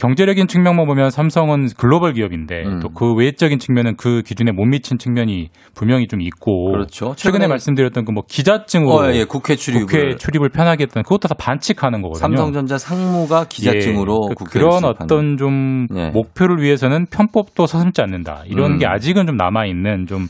[0.01, 2.81] 경제적인 측면만 보면 삼성은 글로벌 기업인데 음.
[2.81, 7.15] 또그 외적인 측면은 그 기준에 못 미친 측면이 분명히 좀 있고 그렇죠.
[7.17, 11.29] 최근에 최근에- 말씀드렸던 그 뭐 기자증으로 어, 예, 국회 출입을 국회 출입을 편하게 했던 그것도
[11.29, 12.19] 다 반칙하는 거거든요.
[12.21, 14.85] 삼성전자 상무가 기자증으로 예, 그- 그런.
[14.85, 16.09] 어떤 좀 예.
[16.09, 18.43] 목표를 위해서는 편법도 서슴지 않는다.
[18.47, 18.79] 이런 음.
[18.79, 20.29] 게 아직은 좀 남아 있는 좀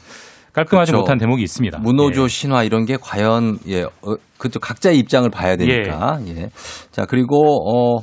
[0.53, 1.03] 깔끔하지 그렇죠.
[1.03, 1.79] 못한 대목이 있습니다.
[1.79, 6.19] 문호조 신화 이런 게 과연 예, 어, 그쪽 각자의 입장을 봐야 되니까.
[6.27, 6.49] 예.
[6.91, 8.03] 자, 그리고 어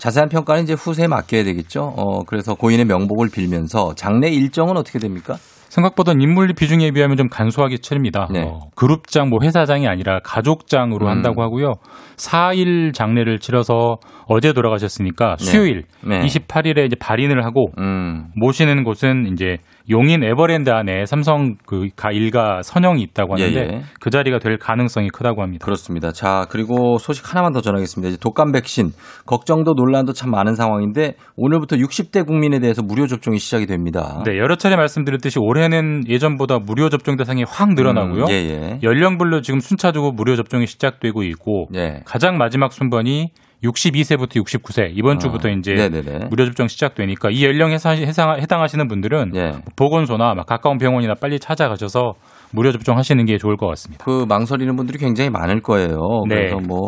[0.00, 1.92] 자세한 평가는 이제 후세에 맡겨야 되겠죠.
[1.96, 5.36] 어 그래서 고인의 명복을 빌면서 장례 일정은 어떻게 됩니까?
[5.68, 8.26] 생각보다 인물 비중에 비하면 좀 간소하게 치릅니다.
[8.32, 8.42] 네.
[8.42, 11.10] 어, 그룹장, 뭐 회사장이 아니라 가족장으로 음.
[11.10, 11.74] 한다고 하고요.
[12.16, 13.98] 4일 장례를 치러서
[14.32, 15.44] 어제 돌아가셨으니까 네.
[15.44, 16.20] 수요일 네.
[16.20, 18.28] 28일에 이제 발인을 하고 음.
[18.36, 19.56] 모시는 곳은 이제
[19.90, 23.82] 용인 에버랜드 안에 삼성 그가 일가 선영이 있다고 하는데 예, 예.
[23.98, 25.64] 그 자리가 될 가능성이 크다고 합니다.
[25.64, 26.12] 그렇습니다.
[26.12, 28.08] 자, 그리고 소식 하나만 더 전하겠습니다.
[28.10, 28.92] 이제 독감 백신
[29.26, 34.22] 걱정도 논란도 참 많은 상황인데 오늘부터 60대 국민에 대해서 무료 접종이 시작이 됩니다.
[34.24, 38.26] 네, 여러 차례 말씀드렸듯이 올해는 예전보다 무료 접종 대상이 확 늘어나고요.
[38.26, 38.78] 음, 예, 예.
[38.84, 42.02] 연령별로 지금 순차적으로 무료 접종이 시작되고 있고 예.
[42.04, 43.32] 가장 마지막 순번이
[43.62, 46.26] 62세부터 69세 이번 아, 주부터 이제 네네네.
[46.30, 49.52] 무료 접종 시작되니까 이 연령에 사- 해상- 해당 하시는 분들은 예.
[49.76, 52.14] 보건소나 막 가까운 병원이나 빨리 찾아가셔서
[52.52, 54.04] 무료 접종하시는 게 좋을 것 같습니다.
[54.04, 55.98] 그 망설이는 분들이 굉장히 많을 거예요.
[56.28, 56.34] 네.
[56.36, 56.86] 그래서 뭐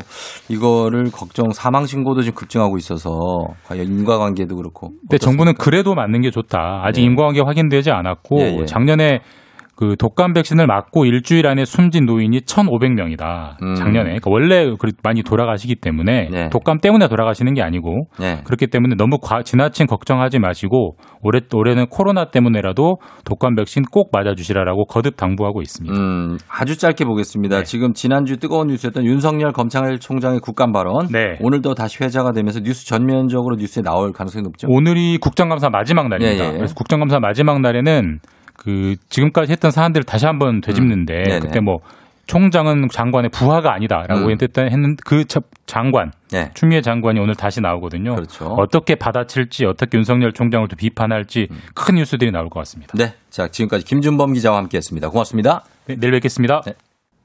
[0.48, 3.10] 이거를 걱정 사망 신고도 지금 급증하고 있어서
[3.66, 4.90] 과연 인과관계도 그렇고.
[5.02, 6.80] 근데 정부는 그래도 맞는 게 좋다.
[6.84, 7.06] 아직 네.
[7.08, 8.64] 인과관계 확인되지 않았고 예, 예.
[8.64, 9.20] 작년에
[9.82, 13.60] 그 독감 백신을 맞고 일주일 안에 숨진 노인이 1,500명이다.
[13.64, 13.74] 음.
[13.74, 14.04] 작년에.
[14.20, 16.48] 그러니까 원래 그- 많이 돌아가시기 때문에 네.
[16.50, 18.42] 독감 때문에 돌아가시는 게 아니고 네.
[18.44, 24.36] 그렇기 때문에 너무 과- 지나친 걱정하지 마시고 올해 올해는 코로나 때문에라도 독감 백신 꼭 맞아
[24.36, 25.96] 주시라라고 거듭 당부하고 있습니다.
[25.98, 27.56] 음, 아주 짧게 보겠습니다.
[27.58, 27.62] 네.
[27.64, 31.08] 지금 지난주 뜨거운 뉴스였던 윤석열 검찰총장의 국감 발언.
[31.10, 31.38] 네.
[31.40, 34.68] 오늘도 다시 회자가 되면서 뉴스 전면적으로 뉴스에 나올 가능성이 높죠.
[34.70, 36.44] 오늘이 국정감사 마지막 날입니다.
[36.44, 36.52] 예, 예.
[36.56, 38.20] 그래서 국정감사 마지막 날에는
[38.62, 41.40] 그 지금까지 했던 사안들을 다시 한번 되짚는데 음.
[41.40, 41.78] 그때 뭐
[42.26, 44.30] 총장은 장관의 부하가 아니다라고 음.
[44.30, 46.50] 했던 그 저- 장관 네.
[46.54, 48.14] 추미애 장관이 오늘 다시 나오거든요.
[48.14, 48.46] 그렇죠.
[48.46, 51.58] 어떻게 받아칠지 어떻게 윤석열 총장을 또 비판할지 음.
[51.74, 52.92] 큰 뉴스들이 나올 것 같습니다.
[52.96, 53.14] 네.
[53.30, 55.08] 자, 지금까지 김준범 기자와 함께 했습니다.
[55.08, 55.64] 고맙습니다.
[55.86, 56.62] 네, 내일 뵙겠습니다.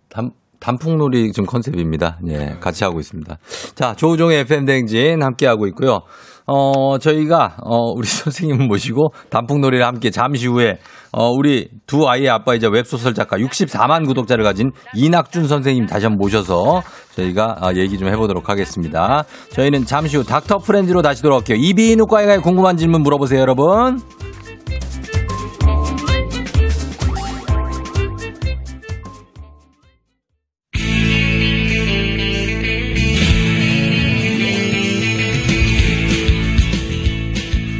[0.09, 2.17] 단, 단풍놀이 좀 컨셉입니다.
[2.27, 3.37] 예, 같이 하고 있습니다.
[3.75, 6.01] 자, 조우종의 FM대행진 함께하고 있고요.
[6.47, 10.79] 어, 저희가, 어, 우리 선생님 모시고 단풍놀이를 함께 잠시 후에,
[11.11, 16.81] 어, 우리 두 아이의 아빠이자 웹소설 작가 64만 구독자를 가진 이낙준 선생님 다시 한번 모셔서
[17.15, 19.23] 저희가 어, 얘기 좀 해보도록 하겠습니다.
[19.51, 21.57] 저희는 잠시 후 닥터 프렌즈로 다시 돌아올게요.
[21.57, 23.99] 이비인후과에 궁금한 질문 물어보세요, 여러분.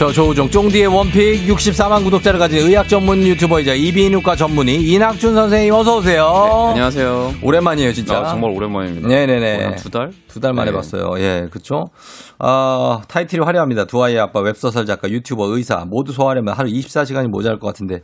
[0.00, 5.98] 저 조우종 쫑디의 원픽 64만 구독자를 가진 의학 전문 유튜버이자 이비인후과 전문의 이낙준 선생님 어서
[5.98, 6.24] 오세요.
[6.70, 7.34] 안녕하세요.
[7.42, 8.20] 오랜만이에요, 진짜.
[8.20, 9.06] 아, 정말 오랜만입니다.
[9.06, 9.62] 네네네.
[9.64, 10.10] 한두 달?
[10.26, 10.74] 두 달 만에 네.
[10.74, 11.12] 봤어요.
[11.18, 11.90] 예, 그쵸?
[12.38, 13.84] 아, 타이틀이 화려합니다.
[13.84, 18.00] 두 아이의 아빠, 웹소설 작가, 유튜버, 의사 모두 소화하려면 하루 24시간이 모자랄 것 같은데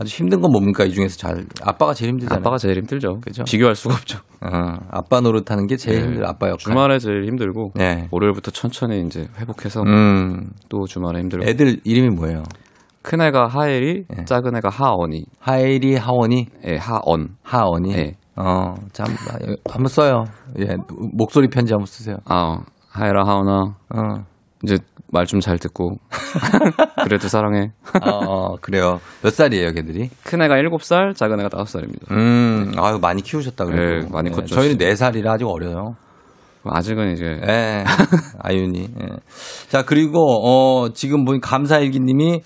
[0.00, 0.82] 아주 힘든 건 뭡니까?
[0.84, 2.40] 이 중에서 잘 아빠가 제일 힘들잖아요.
[2.40, 3.20] 아빠가 제일 힘들죠.
[3.20, 3.44] 그죠?
[3.44, 4.18] 비교할 수가 없죠.
[4.40, 6.06] 어, 아빠 노릇하는 게 제일 네.
[6.06, 6.58] 힘들 아빠 역할.
[6.58, 8.08] 주말에 제일 힘들고 네.
[8.10, 10.52] 월요일부터 천천히 이제 회복해서 음.
[10.70, 12.44] 또 주말에 힘들고 애들 이름이 뭐예요?
[13.02, 14.24] 큰 애가 하엘이, 네.
[14.24, 15.24] 작은 애가 하언이.
[15.38, 16.46] 하엘이 하원이?
[16.66, 17.36] 예, 하언.
[17.42, 17.92] 하원이?
[17.94, 18.14] 네.
[18.36, 19.38] 어, 참, 아,
[19.70, 20.24] 한번 써요.
[20.60, 20.76] 예,
[21.12, 22.16] 목소리 편지 한번 쓰세요.
[22.24, 23.74] 아, 하엘아 하언아.
[23.94, 24.24] 어.
[24.62, 24.76] 이제
[25.12, 25.96] 말 좀 잘 듣고.
[27.04, 27.72] 그래도 사랑해.
[28.02, 29.00] 어, 어, 그래요.
[29.22, 30.08] 몇 살이에요, 걔들이?
[30.24, 32.10] 큰 애가 7살, 작은 애가 5살입니다.
[32.12, 34.06] 음, 아유, 많이 키우셨다, 그래도.
[34.06, 34.54] 네, 많이 컸죠.
[34.54, 35.96] 저희는 4살이라 아직 어려요.
[36.64, 37.84] 아직은 이제 예.
[38.40, 38.80] 아윤이.
[38.80, 39.06] 예.
[39.68, 42.40] 자, 그리고, 어, 지금 보니 감사일기 님이,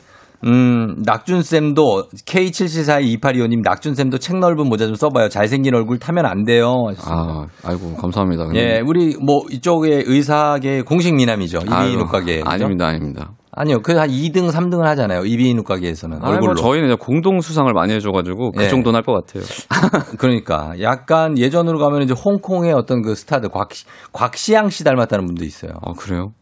[0.47, 5.29] 음, 낙준쌤도, K77422825님, 낙준쌤도 책 넓은 모자 좀 써봐요.
[5.29, 6.75] 잘생긴 얼굴 타면 안 돼요.
[7.05, 8.49] 아, 아이고 감사합니다.
[8.55, 11.59] 예, 우리, 뭐, 이쪽에 의사계 공식 미남이죠.
[11.61, 12.43] 이비인후과계.
[12.45, 13.31] 아닙니다, 아닙니다.
[13.57, 13.81] 아니요.
[13.83, 15.25] 그 한 2등, 3등을 하잖아요.
[15.25, 16.17] 이비인후과계에서는.
[16.17, 16.55] 아니, 뭐 얼굴로.
[16.57, 18.69] 저희는 이제 공동 수상을 많이 해줘가지고 그 예.
[18.69, 19.45] 정도는 할 것 같아요.
[20.19, 23.69] 그러니까 약간 예전으로 가면 이제 홍콩의 어떤 그 스타들 곽
[24.13, 25.71] 곽시양 씨 닮았다는 분도 있어요.
[25.83, 26.33] 아 그래요?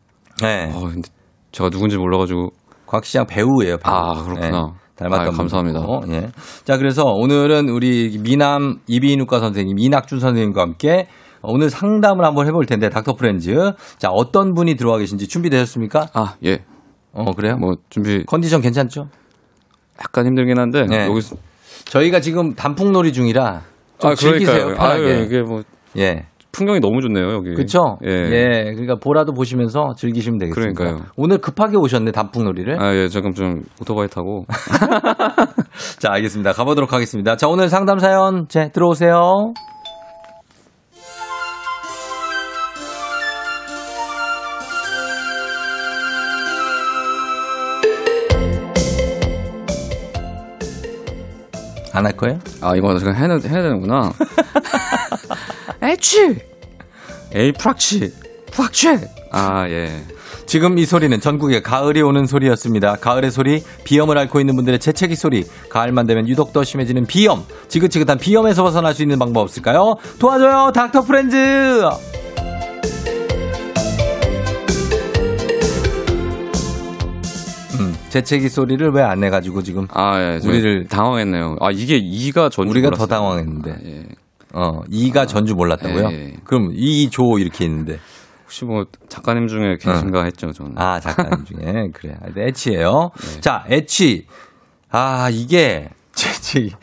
[0.43, 0.73] 네.
[0.75, 1.09] 아 근데
[1.53, 2.49] 제가 누군지 몰라가지고.
[2.93, 3.79] 곽시양 배우예요.
[3.79, 3.95] 배우.
[3.95, 4.51] 아 그렇구나.
[4.51, 5.81] 네, 닮았던 아유, 감사합니다.
[5.81, 6.15] 분이고.
[6.15, 6.29] 예.
[6.65, 11.07] 자 그래서 오늘은 우리 미남 이비인후과 선생님 이낙준 선생님과 함께
[11.43, 13.55] 오늘 상담을 한번 해볼 텐데 닥터 프렌즈
[13.99, 16.09] 자 어떤 분이 들어와 계신지 준비되셨습니까?
[16.13, 16.59] 아 예.
[17.15, 17.57] 어 그래요?
[17.57, 19.09] 뭐 준비 컨디션 괜찮죠?
[20.01, 21.07] 약간 힘들긴 한데 네.
[21.09, 21.37] 여기서
[21.87, 23.63] 저희가 지금 단풍놀이 중이라
[23.99, 24.77] 좀 아 즐기세요 그러니까요.
[24.77, 25.13] 편하게.
[25.15, 25.63] 아유, 이게 뭐
[25.97, 26.27] 예.
[26.53, 27.55] 풍경이 너무 좋네요 여기.
[27.55, 27.97] 그렇죠?
[28.07, 28.11] 예.
[28.11, 28.65] 예.
[28.73, 30.73] 그러니까 보라도 보시면서 즐기시면 되겠습니다.
[30.79, 31.07] 그러니까요.
[31.17, 32.81] 오늘 급하게 오셨네 단풍놀이를.
[32.81, 34.45] 아 예, 지금 좀 오토바이 타고.
[35.99, 36.53] 자, 알겠습니다.
[36.53, 37.37] 가보도록 하겠습니다.
[37.37, 39.53] 자, 오늘 상담 사연 제 들어오세요.
[51.95, 52.39] 안 할 거예요?
[52.63, 54.11] 아 이거 지금 해야, 해야 되는구나.
[55.83, 56.37] 에취.
[57.35, 58.13] 에이 프락치.
[58.53, 58.89] 프락치.
[59.33, 60.03] 아 예.
[60.47, 62.97] 지금 이 소리는 전국에 가을이 오는 소리였습니다.
[62.97, 68.19] 가을의 소리, 비염을 앓고 있는 분들의 재채기 소리, 가을만 되면 유독 더 심해지는 비염, 지긋지긋한
[68.19, 69.95] 비염에서 벗어날 수 있는 방법 없을까요?
[70.19, 71.37] 도와줘요, 닥터 프렌즈!
[77.81, 80.39] 음, 재채기 소리를 왜안 내가지고 지금 아 예.
[80.41, 81.57] 저 우리를 당황했네요.
[81.61, 83.07] 아 이게 이가 전주 우리가 몰랐어요.
[83.07, 83.77] 더 당황했는데.
[83.87, 84.03] 예.
[84.55, 86.09] 어, 이가 전주 몰랐다고요?
[86.11, 86.33] 예, 예.
[86.45, 87.99] 그럼 이조 이렇게 있는데.
[88.45, 90.73] 혹시 뭐 작가님 중에 계신가 했죠 저는.
[90.77, 91.89] 아, 작가님 중에.
[91.95, 92.15] 그래.
[92.37, 94.27] 애치예요 자, 애치.
[94.91, 96.75] 아, 이게 재채기.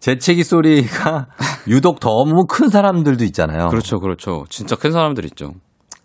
[0.00, 1.26] 재채기 소리가
[1.68, 3.68] 유독 너무 큰 사람들도 있잖아요.
[3.68, 4.44] 그렇죠, 그렇죠.
[4.48, 5.52] 진짜 큰 사람들 있죠.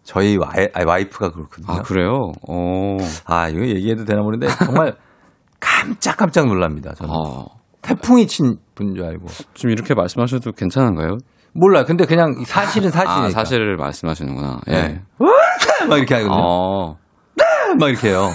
[0.04, 1.68] 저희 와이, 와이프가 그렇거든요.
[1.68, 2.32] 아 그래요?
[2.48, 2.98] 어.
[3.26, 4.96] 아, 이거 얘기해도 되나 모르는데 정말
[5.60, 6.94] 깜짝깜짝 놀랍니다.
[6.94, 7.14] 저는.
[7.14, 7.46] 아,
[7.82, 9.28] 태풍이 친 분 줄 알고.
[9.56, 11.18] 지금 이렇게 말씀하셔도 괜찮은가요?
[11.54, 11.84] 몰라요.
[11.86, 13.26] 근데 그냥 사실은 사실이니까.
[13.26, 14.62] 아, 사실을 말씀하시는구나.
[14.70, 14.72] 예.
[14.72, 15.02] 네.
[15.90, 16.36] 막 이렇게 하거든요.
[16.42, 16.96] 어.
[17.80, 18.30] 막 이렇게 해요.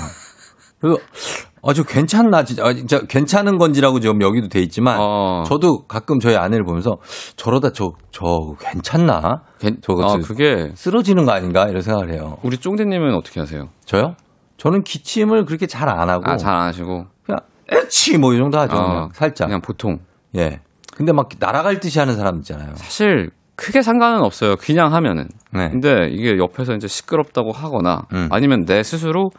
[0.80, 0.99] 그래서
[1.66, 5.45] 아주 괜찮나 진짜, 아, 진짜 괜찮은 건지라고 지금 여기도 돼 있지만 어.
[5.47, 6.97] 저도 가끔 저희 아내를 보면서
[7.36, 9.42] 저러다 저저 괜찮나?
[9.59, 12.36] 괜- 저거 아, 저- 그게 쓰러지는 거 아닌가 이런 생각을 해요.
[12.42, 13.68] 우리 쫑대님은 어떻게 하세요?
[13.86, 14.14] 저요?
[14.59, 17.07] 저는 기침을 그렇게 잘 안 하고 아, 잘 안 하시고.
[17.71, 18.77] 에치 뭐 이 정도 하죠.
[18.77, 19.47] 어, 그냥 살짝.
[19.49, 19.99] 그냥 보통.
[20.37, 20.61] 예.
[20.97, 22.75] 근데 막 날아갈 듯이 하는 사람 있잖아요.
[22.77, 24.57] 사실 크게 상관은 없어요.
[24.57, 25.29] 그냥 하면은.
[25.53, 25.71] 네.
[25.71, 28.29] 근데 이게 옆에서 이제 시끄럽다고 하거나 음.
[28.31, 29.31] 아니면 내 스스로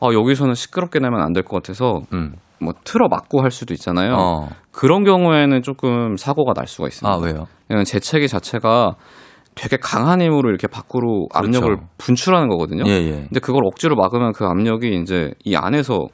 [0.00, 2.34] 어, 여기서는 시끄럽게 내면 안 될 것 같아서 음.
[2.60, 4.14] 뭐 틀어 막고 할 수도 있잖아요.
[4.16, 4.48] 어.
[4.72, 7.12] 그런 경우에는 조금 사고가 날 수가 있습니다.
[7.12, 7.46] 아 왜요?
[7.68, 8.94] 왜냐면 재채기 자체가
[9.54, 11.86] 되게 강한 힘으로 이렇게 밖으로 압력을 그렇죠.
[11.98, 12.82] 분출하는 거거든요.
[12.86, 13.10] 예, 예.
[13.28, 16.06] 근데 그걸 억지로 막으면 그 압력이 이제 이 안에서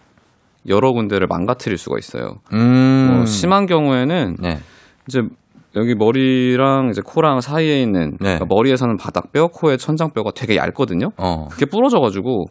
[0.69, 2.35] 여러 군데를 망가뜨릴 수가 있어요.
[2.53, 3.13] 음.
[3.17, 4.59] 뭐 심한 경우에는 네.
[5.09, 5.23] 이제
[5.77, 8.39] 여기 머리랑 이제 코랑 사이에 있는 네.
[8.39, 11.11] 그러니까 머리에서는 바닥뼈, 코의 천장뼈가 되게 얇거든요.
[11.17, 11.47] 어.
[11.49, 12.47] 그게 부러져가지고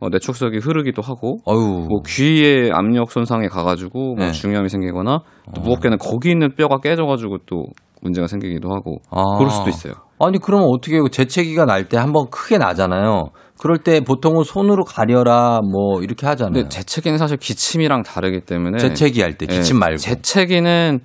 [0.00, 1.86] 어, 내축석이 흐르기도 하고 어유.
[1.88, 4.32] 뭐 귀에 압력 손상이 가가지고 뭐 네.
[4.32, 5.20] 중이염이 생기거나
[5.54, 7.66] 또 무겁게는 거기 있는 뼈가 깨져가지고 또
[8.02, 9.22] 문제가 생기기도 하고 아.
[9.38, 9.94] 그럴 수도 있어요.
[10.18, 10.98] 아니 그러면 어떻게?
[11.10, 13.30] 재채기가 날 때 한번 크게 나잖아요.
[13.58, 16.52] 그럴 때 보통은 손으로 가려라 뭐 이렇게 하잖아요.
[16.54, 19.96] 근데 재채기는 사실 기침이랑 다르기 때문에 재채기 할 때 기침 예, 말고.
[19.98, 21.00] 재채기는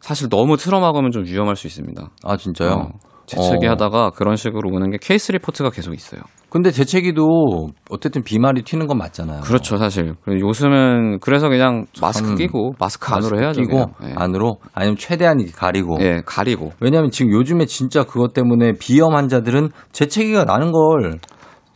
[0.00, 2.10] 사실 너무 틀어막으면 좀 위험할 수 있습니다.
[2.24, 2.70] 아 진짜요?
[2.70, 2.88] 어,
[3.26, 3.70] 재채기 어.
[3.70, 6.20] 하다가 그런 식으로 오는 게 케이스 리포트가 계속 있어요.
[6.48, 9.40] 근데 재채기도 어쨌든 비말이 튀는 건 맞잖아요.
[9.40, 10.14] 그렇죠, 사실.
[10.28, 13.62] 요즘은 그래서 그냥 마스크 끼고 마스크 안으로 해야죠.
[13.62, 13.78] 끼고.
[14.04, 14.12] 예.
[14.14, 15.98] 안으로 아니면 최대한 가리고.
[16.00, 16.70] 예, 가리고.
[16.80, 21.18] 왜냐하면 지금 요즘에 진짜 그것 때문에 비염 환자들은 재채기가 나는 걸.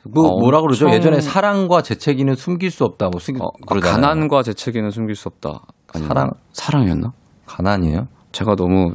[0.03, 0.87] 그 어, 뭐라 그러죠?
[0.87, 3.09] 엄청- 예전에 사랑과 재채기는 숨길 수 없다.
[3.11, 4.01] 뭐 숨, 어, 그러잖아요.
[4.01, 5.61] 가난과 재채기는 숨길 수 없다.
[5.95, 7.13] 아니, 사랑 사랑이었나?
[7.47, 8.07] 가난이에요?
[8.33, 8.93] 제가 너무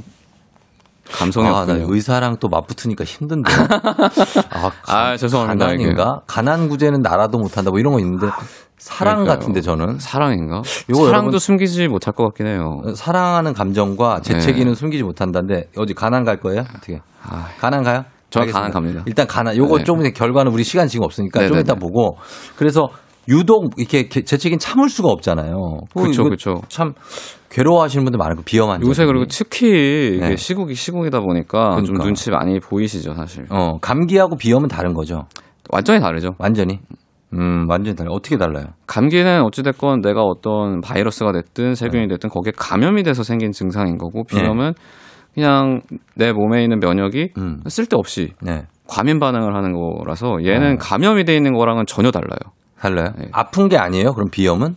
[1.12, 1.74] 감성이 아, 나.
[1.78, 3.52] 의사랑 또 맞붙으니까 힘든데.
[4.52, 5.66] 아, 아, 죄송합니다.
[5.68, 6.22] 가난인가?
[6.26, 7.70] 가난 구제는 나라도 못한다.
[7.70, 8.28] 뭐 이런 거 있는데
[8.78, 9.38] 사랑 그러니까요.
[9.40, 10.64] 같은데 저는 사랑인가?
[10.66, 12.82] 사랑도 여러분- 숨기지 못할 것 같긴 해요.
[12.96, 14.76] 사랑하는 감정과 재채기는 네.
[14.76, 16.62] 숨기지 못한다는데 어디 가난 갈 거예요?
[16.76, 17.02] 어떻게?
[17.60, 18.04] 가난 가요?
[18.30, 18.52] 저는.
[18.52, 19.04] 가난 갑니다.
[19.06, 19.56] 일단 가난.
[19.56, 19.84] 요거 네.
[19.84, 21.62] 좀 결과는 우리 시간 지금 없으니까 좀 네네네.
[21.62, 22.18] 이따 보고.
[22.58, 22.88] 그래서
[23.28, 25.54] 유독 이렇게 개- 재채기는 참을 수가 없잖아요.
[25.96, 26.62] 이거 그쵸.
[26.68, 26.94] 참
[27.50, 28.82] 괴로워하시는 분들 많고 비염한.
[28.86, 30.36] 요새 그리고 특히 네.
[30.36, 32.04] 시국이 시국이다 보니까 좀 그러니까.
[32.04, 33.46] 눈치 많이 보이시죠, 사실.
[33.50, 35.24] 어 감기하고 비염은 다른 거죠.
[35.72, 36.36] 완전히 다르죠.
[36.38, 36.80] 완전히.
[37.34, 38.12] 음 완전히 달라.
[38.12, 38.66] 요 어떻게 달라요?
[38.88, 44.74] 감기는 어찌됐건 내가 어떤 바이러스가 됐든 세균이 됐든 거기에 감염이 돼서 생긴 증상인 거고 비염은
[45.36, 45.82] 그냥
[46.16, 47.60] 내 몸에 있는 면역이 음.
[47.68, 48.64] 쓸데없이 네.
[48.88, 50.78] 과민 반응을 하는 거라서 얘는 어.
[50.80, 52.40] 감염이 돼 있는 거랑은 전혀 달라요.
[52.80, 53.14] 달라요?
[53.18, 53.28] 네.
[53.34, 54.14] 아픈 게 아니에요?
[54.14, 54.76] 그럼 비염은?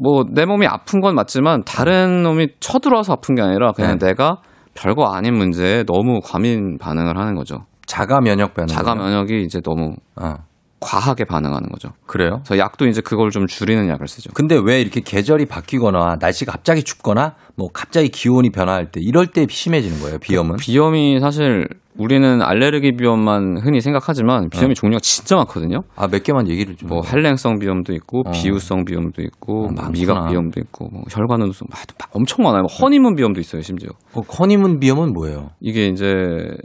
[0.00, 4.08] 뭐 내 몸이 아픈 건 맞지만 다른 놈이 쳐들어와서 아픈 게 아니라 그냥 네.
[4.08, 4.38] 내가
[4.74, 7.64] 별거 아닌 문제에 너무 과민 반응을 하는 거죠.
[7.86, 8.66] 자가 면역 반응.
[8.66, 10.34] 자가 면역이 이제 너무 어.
[10.80, 11.90] 과하게 반응하는 거죠.
[12.06, 12.40] 그래요?
[12.46, 14.30] 그래서 약도 이제 그걸 좀 줄이는 약을 쓰죠.
[14.34, 19.46] 근데 왜 이렇게 계절이 바뀌거나 날씨가 갑자기 춥거나 뭐 갑자기 기온이 변화할 때 이럴 때
[19.48, 20.56] 심해지는 거예요 비염은?
[20.56, 21.66] 비염이 사실
[21.96, 25.82] 우리는 알레르기 비염만 흔히 생각하지만 비염이 종류가 진짜 많거든요.
[25.96, 26.88] 아 몇 개만 얘기를 좀.
[26.90, 28.30] 뭐 한랭성 비염도 있고 어.
[28.30, 29.90] 비유성 비염도 있고 어.
[29.90, 31.80] 미각 비염도 있고 뭐 혈관우성 막
[32.12, 32.62] 엄청 많아요.
[32.62, 33.90] 뭐 허니문 비염도 있어요 심지어.
[34.14, 35.50] 어, 허니문 비염은 뭐예요?
[35.60, 36.06] 이게 이제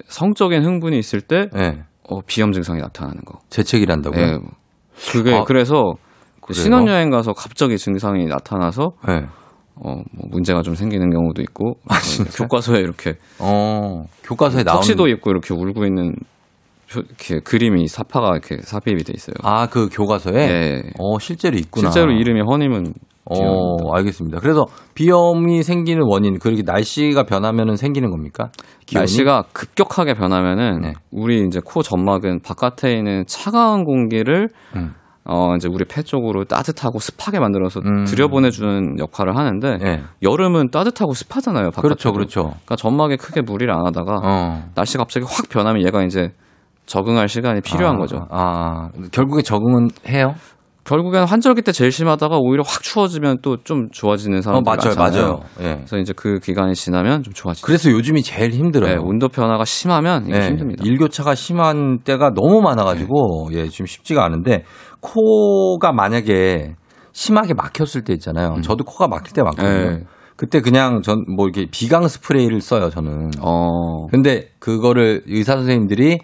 [0.08, 1.82] 성적인 흥분이 있을 때 네.
[2.10, 3.40] 어, 비염 증상이 나타나는 거.
[3.50, 4.22] 재채기란다고요?
[4.22, 4.38] 예.
[5.12, 5.94] 그게 아, 그래서
[6.42, 6.54] 그?
[6.54, 9.26] 신혼여행 가서 갑자기 증상이 나타나서 네.
[9.76, 11.94] 어, 뭐 문제가 좀 생기는 경우도 있고 어,
[12.38, 14.82] 교과서에 이렇게 어 교과서에 나오는.
[14.82, 16.14] 턱시도 입고 이렇게 울고 있는
[16.92, 19.34] 표- 이렇게 그림이 사파가 이렇게 삽입이 돼 있어요.
[19.42, 20.36] 아 그 교과서에.
[20.38, 20.82] 예.
[21.00, 21.90] 어 실제로 있구나.
[21.90, 22.94] 실제로 이름이 허니문.
[23.42, 24.40] 어 알겠습니다.
[24.40, 28.50] 그래서 비염이 생기는 원인 그렇게 날씨가 변하면은 생기는 겁니까?
[28.86, 29.02] 기온이?
[29.02, 30.94] 날씨가 급격하게 변하면은 네.
[31.12, 34.94] 우리 이제 코 점막은 바깥에 있는 차가운 공기를 음.
[35.26, 38.04] 어 이제 우리 폐 쪽으로 따뜻하고 습하게 만들어서 음.
[38.04, 40.04] 들여보내주는 역할을 하는데 네.
[40.22, 41.72] 여름은 따뜻하고 습하잖아요.
[41.72, 41.82] 바깥으로.
[41.82, 42.42] 그렇죠, 그렇죠.
[42.42, 44.64] 그러니까 점막에 크게 무리를 안 하다가 어.
[44.76, 46.32] 날씨 갑자기 확 변하면 얘가 이제
[46.86, 48.28] 적응할 시간이 필요한 아, 거죠.
[48.30, 50.36] 아 결국에 적응은 해요?
[50.86, 55.22] 결국엔 환절기 때 제일 심하다가 오히려 확 추워지면 또 좀 좋아지는 어 사람들 맞아요, 많잖아요.
[55.28, 55.40] 맞아요.
[55.62, 55.76] 예.
[55.78, 57.66] 그래서 이제 그 기간이 지나면 좀 좋아지죠.
[57.66, 58.96] 그래서 요즘이 제일 힘들어요.
[58.96, 60.84] 네, 온도 변화가 심하면 이게 네, 힘듭니다.
[60.86, 64.64] 일교차가 심한 때가 너무 많아가지고 예 지금 쉽지가 않은데
[65.00, 66.76] 코가 만약에
[67.14, 68.56] 심하게 막혔을 때 있잖아요.
[68.64, 69.70] 저도 코가 막힐 때 많거든요.
[69.90, 70.00] 음.
[70.00, 70.04] 네.
[70.36, 73.30] 그때 그냥 전 뭐 이렇게 비강 스프레이를 써요 저는.
[73.40, 74.08] 어.
[74.08, 76.20] 근데 그거를 의사 선생님들이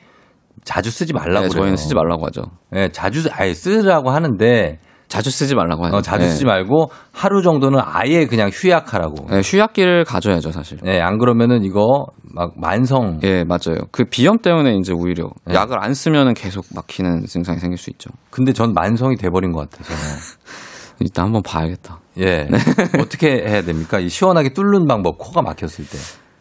[0.63, 1.49] 자주 쓰지 말라고 네.
[1.49, 2.43] 저희는 쓰지 말라고 하죠.
[2.75, 5.95] 예, 자주 쓰- 아예 쓰라고 하는데 자주 쓰지 말라고 하죠.
[5.97, 6.31] 어, 자주 네.
[6.31, 9.25] 쓰지 말고 하루 정도는 아예 그냥 휴약하라고.
[9.29, 10.77] 네, 휴약기를 가져야죠, 사실.
[10.85, 13.79] 예, 안 그러면은 이거 막 만성 예, 맞아요.
[13.91, 15.55] 그 비염 때문에 이제 오히려 네.
[15.55, 18.11] 약을 안 쓰면은 계속 막히는 증상이 생길 수 있죠.
[18.29, 19.71] 근데 전 만성이 돼버린 것.
[19.71, 20.01] 저는.
[21.01, 21.99] 일단 한번 봐야겠다.
[22.17, 22.43] 예.
[22.43, 22.57] 네.
[22.99, 23.99] 어떻게 해야 됩니까?
[23.99, 25.97] 이 시원하게 뚫는 방법, 코가 막혔을 때.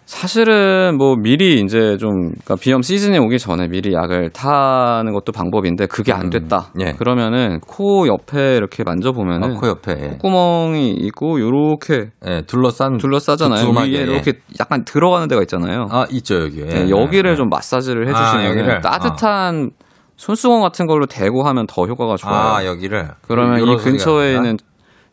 [0.09, 5.85] 사실은 뭐 미리 이제 좀 그러니까 비염 시즌이 오기 전에 미리 약을 타는 것도 방법인데
[5.85, 6.73] 그게 안 됐다.
[6.81, 6.93] 예.
[6.95, 10.17] 그러면은 코 옆에 이렇게 만져보면은 아, 코 옆에.
[10.23, 12.97] 콧구멍이 있고 요렇게 예, 둘러싼.
[12.97, 13.61] 둘러싸잖아요.
[13.61, 14.03] 두툼하게, 위에 예.
[14.05, 15.89] 이렇게 약간 들어가는 데가 있잖아요.
[15.91, 16.63] 아, 있죠, 여기.
[16.63, 16.65] 예.
[16.65, 18.81] 네, 여기를 좀 마사지를 아, 해주시면 여기를?
[18.81, 19.73] 따뜻한
[20.17, 22.35] 손수건 같은 걸로 대고 하면 더 효과가 좋아요.
[22.35, 23.09] 아, 여기를.
[23.29, 24.37] 그러면 이 근처에?
[24.37, 24.57] 있는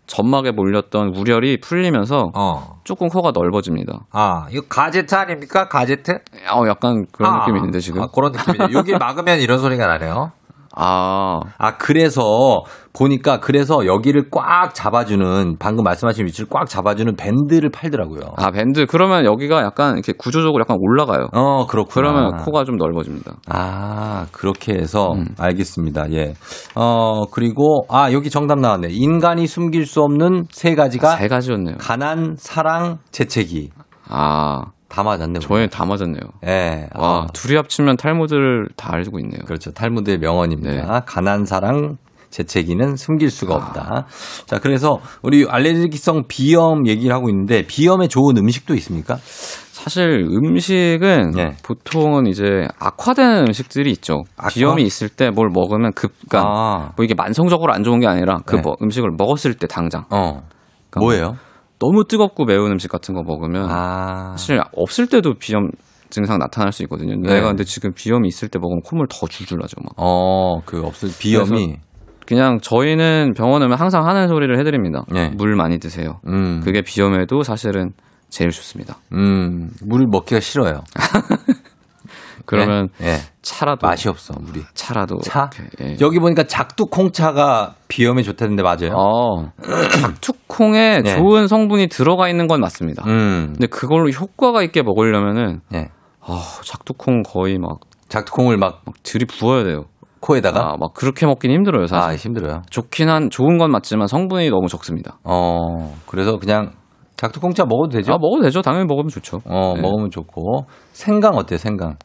[0.08, 2.80] 점막에 몰렸던 우열이 풀리면서 어.
[2.84, 4.06] 조금 코가 넓어집니다.
[4.12, 5.68] 아, 이거 가제트 아닙니까?
[5.68, 6.20] 가제트?
[6.53, 8.01] 어, 약간 그런 아, 느낌이 있는데 지금.
[8.03, 8.78] 아, 그런 느낌이죠.
[8.78, 10.32] 여기 막으면 이런 소리가 나네요.
[10.76, 12.64] 아, 아, 그래서
[12.98, 18.22] 보니까 그래서 여기를 꽉 잡아주는 방금 말씀하신 위치를 꽉 잡아주는 밴드를 팔더라고요.
[18.38, 21.28] 아 밴드 그러면 여기가 약간 이렇게 구조적으로 약간 올라가요.
[21.34, 21.93] 어, 그렇구나.
[21.93, 23.34] 그러면 코가 좀 넓어집니다.
[23.48, 25.26] 아, 그렇게 해서 음.
[25.38, 26.12] 알겠습니다.
[26.12, 26.34] 예.
[26.76, 28.89] 어, 그리고 아, 여기 정답 나왔네.
[28.91, 31.78] 인간이 숨길 수 없는 세 가지가 세 가지였네요.
[31.80, 33.72] 가난, 사랑, 재채기.
[34.10, 35.39] 아 다 맞았네.
[35.39, 36.22] 저희 다 맞았네요.
[36.48, 36.88] 예.
[36.96, 39.41] 와, 아, 둘이 합치면 탈무드를 다 알고 있네요.
[39.46, 39.72] 그렇죠.
[39.72, 41.02] 탈무드의 명언입니다.
[41.02, 41.98] 가난 사랑
[42.36, 44.08] 재채기는 숨길 수가 없다.
[44.46, 49.16] 자, 그래서 우리 알레르기성 비염 얘기를 하고 있는데 비염에 좋은 음식도 있습니까?
[49.72, 51.56] 사실 음식은 예.
[51.64, 54.24] 보통은 이제 악화되는 음식들이 있죠.
[54.52, 56.92] 비염이 있을 때 뭘 먹으면 급간 아.
[56.98, 58.62] 뭐 이게 만성적으로 안 좋은 게 아니라 그 네.
[58.62, 60.42] 뭐- 음식을 먹었을 때 당장 어.
[60.90, 61.36] 그러니까 뭐예요?
[61.80, 64.32] 너무 뜨겁고 매운 음식 같은 거 먹으면 아.
[64.38, 65.70] 사실 없을 때도 비염
[66.10, 67.16] 증상 나타날 수 있거든요.
[67.22, 67.36] 네.
[67.36, 69.76] 내가 근데 지금 비염이 있을 때 먹으면 콧물 더 줄줄 나죠.
[69.84, 69.94] 막.
[69.98, 71.78] 어, 그 없을 비염이
[72.28, 75.04] 그냥 저희는 병원 오면 항상 하는 소리를 해드립니다.
[75.12, 75.30] 네.
[75.30, 76.20] 물 많이 드세요.
[76.28, 76.62] 음.
[76.64, 77.92] 그게 비염에도 사실은
[78.30, 78.98] 제일 좋습니다.
[79.14, 80.82] 음, 물을 먹기가 싫어요.
[82.48, 83.18] 그러면 예.
[83.42, 84.62] 차라도 맛이 없어, 물이.
[84.76, 85.50] 차라도 차?
[85.82, 85.98] 예.
[86.02, 88.92] 여기 보니까 작두콩차가 비염에 좋다는데 맞아요?
[88.96, 89.52] 어,
[90.02, 91.16] 작두콩에 네.
[91.18, 93.04] 좋은 성분이 들어가 있는 건 맞습니다.
[93.08, 93.54] 음.
[93.54, 95.90] 근데 그걸로 효과가 있게 먹으려면은 예.
[96.22, 99.86] 아, 작두콩 거의 막, 작두콩을 막 막 들이 부어야 돼요.
[100.26, 102.10] 코에다가 아, 막 그렇게 먹긴 힘들어요, 사실.
[102.10, 102.64] 아, 힘들어요.
[102.70, 105.20] 좋긴 한 좋은 건 맞지만 성분이 너무 적습니다.
[105.24, 106.72] 어, 그래서 그냥
[107.16, 108.14] 작두콩차 먹어도 되죠?
[108.14, 108.62] 아, 먹어도 되죠.
[108.62, 109.42] 당연히 먹으면 좋죠.
[109.46, 109.82] 어, 네.
[109.82, 110.66] 먹으면 좋고.
[110.94, 111.96] 생강 어때요, 생강?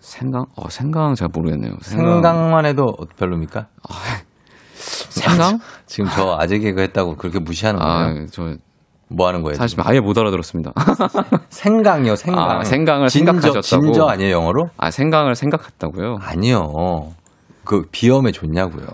[0.00, 0.46] 생강?
[0.56, 1.72] 어, 생강 잘 모르겠네요.
[1.82, 2.50] 생강...
[2.50, 2.86] 만 해도
[3.18, 3.66] 별로입니까?
[4.74, 5.58] 생강?
[5.86, 8.24] 지금 저 아재 개그 했다고 그렇게 무시하는 거예요?
[8.24, 8.56] 아, 저
[9.08, 9.54] 뭐 하는 거예요?
[9.54, 10.72] 사실 아예 못 알아들었습니다.
[11.48, 12.50] 생강이요, 생강.
[12.50, 13.62] 아, 생강을 진저, 생각하셨다고?
[13.92, 14.66] 진저 아니에요, 영어로?
[14.76, 16.16] 아, 생강을 생각했다고요?
[16.20, 16.64] 아니요.
[17.66, 18.86] 그 비염에 좋냐고요.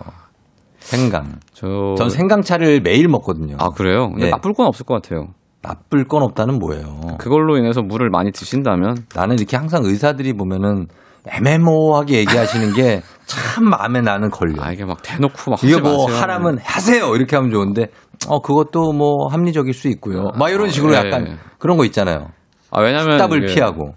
[0.79, 1.39] 생강.
[1.53, 3.55] 저 전 생강차를 매일 먹거든요.
[3.59, 4.09] 아, 그래요?
[4.09, 4.29] 근데 예.
[4.31, 5.27] 나쁠 건 없을 것 같아요.
[5.61, 7.15] 나쁠 건 없다는 뭐예요?
[7.19, 10.87] 그걸로 인해서 물을 많이 드신다면 나는 이렇게 항상 의사들이 보면은
[11.25, 14.61] 애매모호하게 얘기하시는 게 참 마음에 나는 걸려.
[14.61, 16.21] 아, 이게 막 대놓고 막 이게 뭐 마세요.
[16.21, 17.87] 하라면 하세요 이렇게 하면 좋은데
[18.27, 20.31] 어 그것도 뭐 합리적일 수 있고요.
[20.37, 20.97] 막 이런 식으로 예.
[20.97, 22.27] 약간 그런 거 있잖아요.
[22.71, 23.93] 아, 왜냐면 답을 피하고.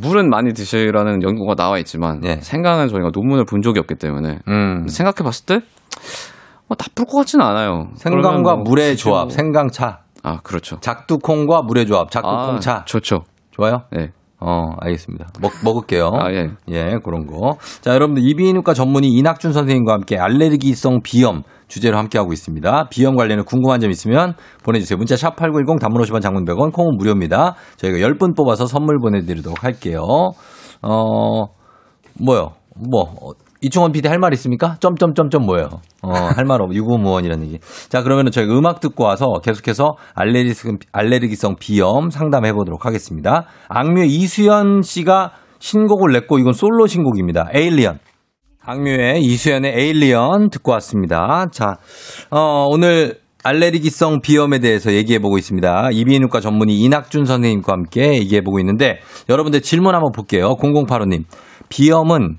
[0.00, 2.36] 물은 많이 드시라는 연구가 나와 있지만 예.
[2.40, 4.86] 생강은 저희가 논문을 본 적이 없기 때문에 음.
[4.88, 7.88] 생각해 봤을 때뭐 나쁠 것 같지는 않아요.
[7.96, 10.78] 생강과 뭐 물의 조합, 뭐- 생강차, 아, 그렇죠.
[10.80, 13.24] 작두콩과 물의 조합, 작두콩차 아, 좋죠.
[13.50, 13.82] 좋아요?
[13.90, 14.10] 네.
[14.40, 15.26] 어, 알겠습니다.
[15.40, 16.10] 먹, 먹을게요.
[16.14, 16.50] 아, 예.
[16.68, 17.58] 예, 그런 거.
[17.80, 22.88] 자, 여러분들 이비인후과 전문의 이낙준 선생님과 함께 알레르기성 비염 주제로 함께하고 있습니다.
[22.88, 24.34] 비염 관련해 궁금한 점 있으면
[24.64, 24.96] 보내주세요.
[24.96, 27.56] 문자 샵 8910 단문 50원 장문 100원 콩은 무료입니다.
[27.76, 30.00] 저희가 10분 뽑아서 선물 보내드리도록 할게요.
[30.82, 31.46] 어,
[32.20, 32.52] 뭐요?
[32.76, 33.30] 뭐, 어,
[33.60, 34.76] 이충원 PD 할 말 있습니까?
[34.80, 35.68] 점점점점 뭐예요?
[36.02, 37.58] 어, 할 말 없, 유구무원이라는 얘기.
[37.88, 43.46] 자, 그러면은 저희가 음악 듣고 와서 계속해서 알레르기성, 알레르기성 비염 상담해 보도록 하겠습니다.
[43.68, 47.48] 악뮤 이수연 씨가 신곡을 냈고 이건 솔로 신곡입니다.
[47.52, 47.98] 에일리언.
[48.64, 51.46] 악뮤의 이수연의 에일리언 듣고 왔습니다.
[51.50, 51.78] 자,
[52.30, 55.88] 어, 오늘 알레르기성 비염에 대해서 얘기해 보고 있습니다.
[55.92, 58.98] 이비인후과 전문의 이낙준 선생님과 함께 얘기해 보고 있는데
[59.28, 60.54] 여러분들 질문 한번 볼게요.
[60.60, 61.24] 0085님.
[61.70, 62.38] 비염은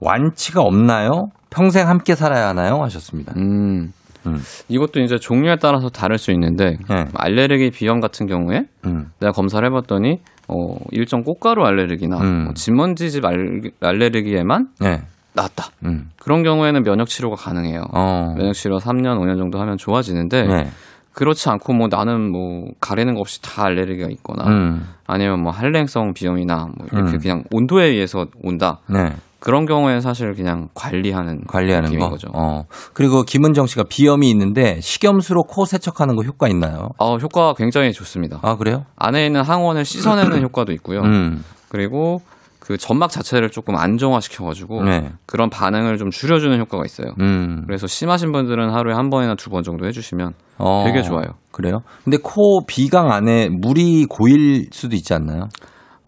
[0.00, 1.28] 완치가 없나요?
[1.50, 2.82] 평생 함께 살아야 하나요?
[2.82, 3.32] 하셨습니다.
[3.36, 3.92] 음.
[4.26, 4.38] 음.
[4.68, 7.04] 이것도 이제 종류에 따라서 다를 수 있는데 네.
[7.14, 9.06] 알레르기 비염 같은 경우에 음.
[9.20, 10.18] 내가 검사를 해봤더니
[10.48, 12.44] 어, 일정 꽃가루 알레르기나 음.
[12.44, 15.02] 뭐 진먼지집 알, 알레르기에만 네.
[15.34, 15.66] 나았다.
[15.84, 16.10] 음.
[16.18, 17.82] 그런 경우에는 면역 치료가 가능해요.
[17.92, 18.34] 어.
[18.36, 20.70] 면역 치료 3년, 5년 정도 하면 좋아지는데 네.
[21.12, 24.82] 그렇지 않고 뭐 나는 뭐 가리는 거 없이 다 알레르기가 있거나 음.
[25.06, 27.18] 아니면 뭐 한랭성 비염이나 뭐 이렇게 음.
[27.18, 28.80] 그냥 온도에 의해서 온다.
[29.38, 29.44] 네.
[29.44, 32.08] 그런 경우에는 사실 그냥 관리하는 관리하는 거.
[32.10, 32.28] 거죠.
[32.34, 32.64] 어.
[32.92, 36.88] 그리고 김은정 씨가 비염이 있는데 식염수로 코 세척하는 거 효과 있나요?
[36.98, 38.40] 어, 효과가 굉장히 좋습니다.
[38.42, 38.84] 아, 그래요?
[38.96, 41.00] 안에 있는 항원을 씻어내는 효과도 있고요.
[41.02, 41.44] 음.
[41.68, 42.20] 그리고
[42.58, 45.12] 그 점막 자체를 조금 안정화시켜가지고 네.
[45.24, 47.12] 그런 반응을 좀 줄여주는 효과가 있어요.
[47.20, 47.62] 음.
[47.66, 50.82] 그래서 심하신 분들은 하루에 한 번이나 두 번 정도 해주시면 어.
[50.84, 51.28] 되게 좋아요.
[51.52, 51.78] 그래요?
[52.04, 55.44] 근데 코 비강 안에 물이 고일 수도 있지 않나요?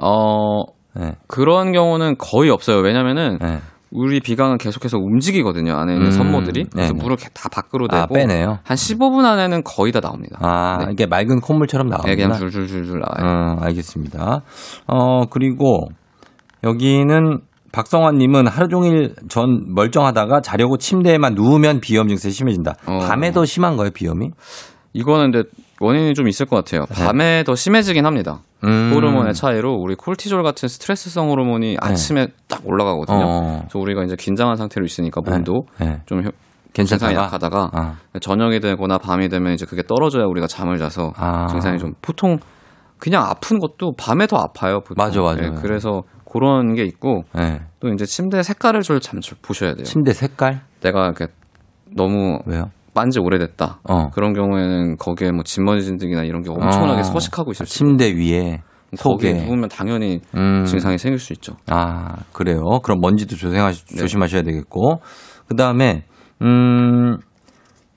[0.02, 0.64] 어
[0.94, 1.12] 네.
[1.26, 2.78] 그런 경우는 거의 없어요.
[2.78, 3.58] 왜냐면은 네.
[3.92, 5.74] 우리 비강은 계속해서 움직이거든요.
[5.74, 7.02] 안에 있는 음, 선모들이 그래서 네네.
[7.02, 8.58] 물을 다 밖으로 내고 아, 빼내요?
[8.62, 10.38] 한 15분 안에는 거의 다 나옵니다.
[10.40, 12.14] 아, 이게 맑은 콧물처럼 네, 나오구나.
[12.14, 13.56] 그냥 줄줄줄줄 나와요.
[13.58, 14.42] 어, 알겠습니다.
[14.86, 15.88] 어, 그리고
[16.62, 17.40] 여기는
[17.72, 22.74] 박성환 님은 하루 종일 전 멀쩡하다가 자려고 침대에만 누우면 비염 증세 심해진다.
[22.86, 22.98] 어.
[23.00, 24.30] 밤에 더 심한 거예요, 비염이?
[24.92, 25.48] 이거는 근데
[25.80, 26.84] 원인이 좀 있을 것 같아요.
[26.92, 28.40] 밤에 더 심해지긴 합니다.
[28.62, 28.68] 네.
[28.68, 28.92] 음.
[28.94, 33.18] 호르몬의 차이로 우리 콜티졸 같은 스트레스성 호르몬이 아침에 딱 올라가거든요.
[33.18, 33.24] 네.
[33.24, 33.58] 어.
[33.62, 36.00] 그래서 우리가 이제 긴장한 상태로 있으니까 몸도 네.
[36.06, 36.30] 좀 효-
[36.74, 37.08] 괜찮다가?
[37.10, 37.94] 증상이 약하다가 아.
[38.20, 41.46] 저녁이 되거나 밤이 되면 이제 그게 떨어져야 우리가 잠을 자서 아.
[41.48, 42.38] 증상이 좀 보통
[42.98, 44.80] 그냥 아픈 것도 밤에 더 아파요.
[44.86, 45.02] 보통.
[45.02, 45.40] 맞아, 맞아.
[45.40, 47.60] 네, 그래서 그런 게 있고 네.
[47.80, 49.84] 또 이제 침대 색깔을 좀잠 보셔야 돼요.
[49.84, 50.60] 침대 색깔?
[50.82, 51.26] 내가 이렇게
[51.96, 52.64] 너무 왜요?
[52.94, 53.80] 빤지 오래됐다.
[53.88, 54.10] 어.
[54.10, 57.02] 그런 경우에는 거기에 뭐 진먼지 진드기나 이런 게 엄청나게 어.
[57.02, 58.62] 서식하고 있을 수 침대 위에.
[58.98, 59.44] 거기에 속에.
[59.44, 60.64] 누우면 당연히 음.
[60.64, 61.54] 증상이 생길 수 있죠.
[61.68, 62.60] 아, 그래요.
[62.82, 63.96] 그럼 먼지도 조생하, 네.
[63.96, 65.00] 조심하셔야 되겠고.
[65.46, 66.04] 그 다음에,
[66.42, 67.18] 음,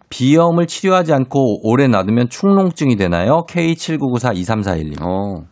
[0.09, 3.43] 비염을 치료하지 않고 오래 놔두면 축농증이 되나요?
[3.49, 5.01] K79942341님.
[5.01, 5.45] 어.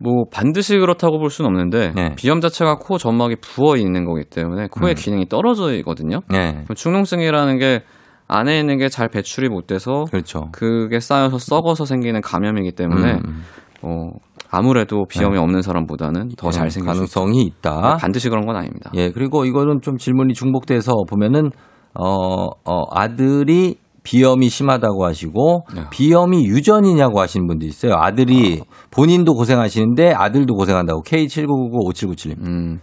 [0.00, 2.14] 뭐 반드시 그렇다고 볼 수는 없는데 네.
[2.16, 4.94] 비염 자체가 코 점막이 부어 있는 거기 때문에 코의 음.
[4.94, 6.20] 기능이 떨어져있거든요.
[6.30, 6.62] 네.
[6.64, 7.80] 그럼 축농증이라는 게
[8.28, 10.48] 안에 있는 게 잘 배출이 못 돼서 그렇죠.
[10.52, 13.42] 그게 쌓여서 썩어서 생기는 감염이기 때문에 음.
[13.82, 14.10] 어,
[14.50, 17.80] 아무래도 비염이 없는 사람보다는 더 잘 생길 수 가능성이 있다.
[17.80, 18.90] 네, 반드시 그런 건 아닙니다.
[18.94, 21.50] 예, 그리고 이거는 좀 질문이 중복돼서 보면은,
[21.94, 25.82] 어, 어, 아들이 비염이 심하다고 하시고, 네.
[25.90, 27.92] 비염이 유전이냐고 하시는 분도 있어요.
[27.96, 31.02] 아들이 본인도 고생하시는데 아들도 고생한다고.
[31.02, 32.38] K79995797님.
[32.46, 32.80] 음.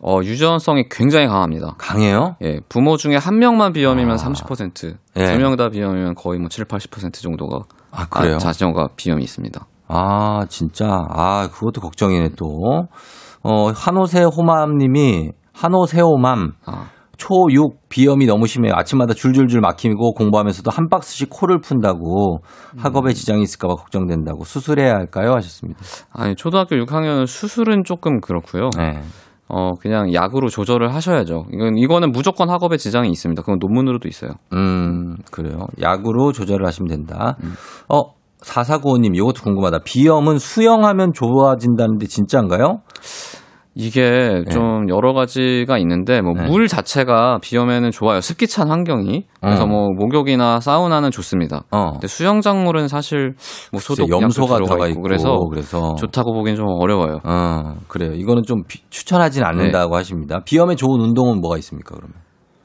[0.00, 1.74] 어, 유전성이 굉장히 강합니다.
[1.78, 2.36] 강해요?
[2.42, 5.32] 예, 부모 중에 한 명만 비염이면 30%, 예.
[5.32, 8.38] 두명 다 비염이면 거의 뭐 7, 80% 정도가 아, 그래요?
[8.38, 9.66] 자녀가 비염이 있습니다.
[9.88, 10.86] 아, 진짜.
[10.86, 12.46] 아, 그것도 걱정이네, 또.
[13.42, 16.52] 어, 한호세 호맘 님이, 한호세 호맘.
[16.66, 16.90] 아.
[17.16, 18.74] 초6 비염이 너무 심해요.
[18.76, 22.38] 아침마다 줄줄줄 막히고 공부하면서도 한 박스씩 코를 푼다고
[22.74, 22.78] 음.
[22.78, 25.32] 학업에 지장이 있을까봐 걱정된다고 수술해야 할까요?
[25.34, 25.80] 하셨습니다.
[26.12, 28.70] 아니, 초등학교 6학년은 수술은 조금 그렇고요.
[28.76, 29.00] 네.
[29.48, 31.46] 어, 그냥 약으로 조절을 하셔야죠.
[31.52, 33.42] 이건, 이거는 무조건 학업에 지장이 있습니다.
[33.42, 34.32] 그건 논문으로도 있어요.
[34.52, 35.66] 음, 그래요.
[35.80, 37.36] 약으로 조절을 하시면 된다.
[37.42, 37.54] 음.
[37.88, 39.80] 어, 4495님, 이것도 궁금하다.
[39.84, 42.82] 비염은 수영하면 좋아진다는데 진짜인가요?
[43.80, 46.48] 이게 좀 여러 가지가 있는데 뭐 네.
[46.48, 48.20] 물 자체가 비염에는 좋아요.
[48.20, 49.24] 습기 찬 환경이.
[49.40, 49.66] 그래서 어.
[49.68, 51.62] 뭐 목욕이나 사우나는 좋습니다.
[51.70, 51.92] 어.
[51.92, 53.34] 근데 수영장물은 사실
[53.70, 55.94] 뭐 소독 염소가 들어가 있고 그래서 그래서.
[55.94, 57.20] 좋다고 보기엔 좀 어려워요.
[57.22, 58.14] 어, 그래요.
[58.14, 60.40] 이거는 좀 비- 추천하진 않는다고 하십니다.
[60.44, 62.16] 비염에 좋은 운동은 뭐가 있습니까, 그러면?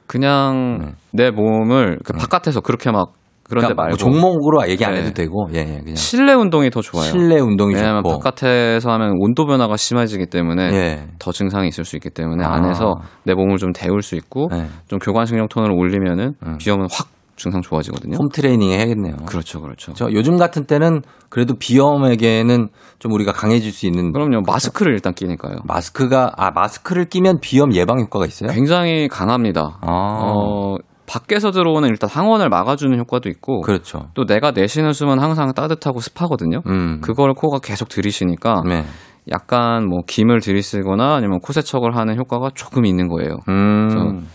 [0.07, 3.14] 그냥 내 몸을 그 바깥에서 그렇게 막
[3.54, 3.74] 그런 데 네.
[3.76, 5.01] 그러니까 말고 뭐 종목으로 얘기 안 네.
[5.01, 5.95] 해도 되고, 예, 예, 그냥.
[5.95, 7.06] 실내 운동이 더 좋아요.
[7.06, 8.20] 실내 운동이 왜냐하면 좋고.
[8.20, 11.08] 바깥에서 하면 온도 변화가 심해지기 때문에 예.
[11.20, 12.54] 더 증상이 있을 수 있기 때문에 아.
[12.54, 14.68] 안에서 내 몸을 좀 데울 수 있고 네.
[14.88, 16.58] 좀 교관신경 톤을 올리면은 음.
[16.58, 18.16] 비염은 확 증상 좋아지거든요.
[18.20, 19.16] 홈 트레이닝 해야겠네요.
[19.26, 19.91] 그렇죠, 그렇죠.
[19.93, 22.68] 저 요즘 같은 때는 그래도 비염에게는
[22.99, 24.41] 좀 우리가 강해질 수 있는 그럼요.
[24.45, 25.56] 마스크를 일단 끼니까요.
[25.66, 28.51] 마스크가 아 마스크를 끼면 비염 예방 효과가 있어요?
[28.51, 29.80] 굉장히 강합니다.
[29.82, 34.08] 아, 어, 밖에서 들어오는 일단 항원을 막아주는 효과도 있고 그렇죠.
[34.14, 36.62] 또 내가 내쉬는 숨은 항상 따뜻하고 습하거든요.
[36.68, 37.01] 음.
[37.01, 38.84] 그걸 코가 계속 들이쉬니까 네.
[39.32, 43.38] 약간 뭐 김을 들이쓰거나 아니면 코세척을 하는 효과가 조금 있는 거예요.
[43.49, 44.28] 음.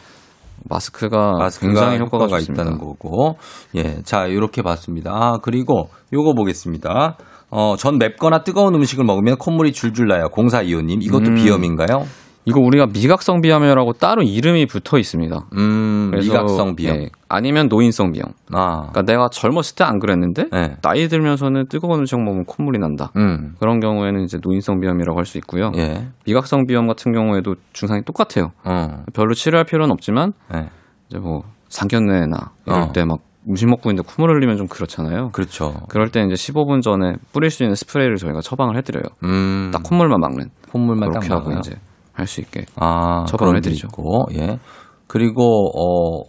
[0.69, 2.41] 마스크가, 마스크가 굉장히 효과가, 효과가.
[2.41, 3.37] 있다는 거고.
[3.77, 4.03] 예.
[4.03, 5.13] 자, 이렇게 봤습니다.
[5.15, 7.17] 아, 그리고 요거 보겠습니다.
[7.51, 10.29] 어, 전 맵거나 뜨거운 음식을 먹으면 콧물이 줄줄 나요.
[10.31, 11.01] 공사 이호님.
[11.01, 11.35] 이것도 음.
[11.37, 12.05] 비염인가요?
[12.49, 15.37] 이거 우리가 미각성 비염이라고 따로 이름이 붙어 있습니다.
[15.57, 16.97] 음, 그래서, 미각성 비염.
[16.97, 18.27] 예, 아니면 노인성 비염.
[18.53, 18.89] 아.
[18.91, 20.77] 그러니까 내가 젊었을 때 안 그랬는데 네.
[20.83, 23.11] 나이 들면서는 뜨거운 음식 먹으면 콧물이 난다.
[23.17, 23.55] 음.
[23.61, 25.73] 그런 경우에는 이제 노인성 비염이라고 할 수 있고요.
[25.77, 26.09] 예.
[26.27, 28.53] 미각성 비염 같은 경우에도 증상이 똑같아요.
[28.65, 29.03] 어.
[29.13, 30.69] 별로 치료할 필요는 없지만 네.
[31.09, 32.37] 이제 뭐 상견례나
[32.67, 32.93] 이럴 어.
[32.93, 33.19] 때막
[33.51, 35.31] 음식 먹고 있는데 콧물 흘리면 좀 그렇잖아요.
[35.33, 35.75] 그렇죠.
[35.89, 39.05] 그럴 때 이제 15분 전에 뿌릴 수 있는 스프레이를 저희가 처방을 해드려요.
[39.25, 39.71] 음.
[39.73, 40.47] 딱 콧물만 막는.
[40.73, 41.53] 콧물만 딱 그렇게 하고?
[41.59, 41.77] 이제
[42.19, 42.67] 할 수 있게.
[42.77, 43.89] 아, 처방을 해드리죠.
[43.89, 44.59] 있고, 예.
[45.07, 46.25] 그리고, 어,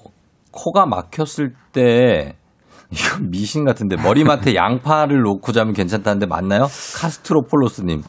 [0.52, 2.36] 코가 막혔을 때,
[2.91, 6.64] 이건 미신 같은데, 머리맡에 양파를 놓고 자면 괜찮다는데 맞나요?
[6.95, 8.02] 카스트로폴로스님.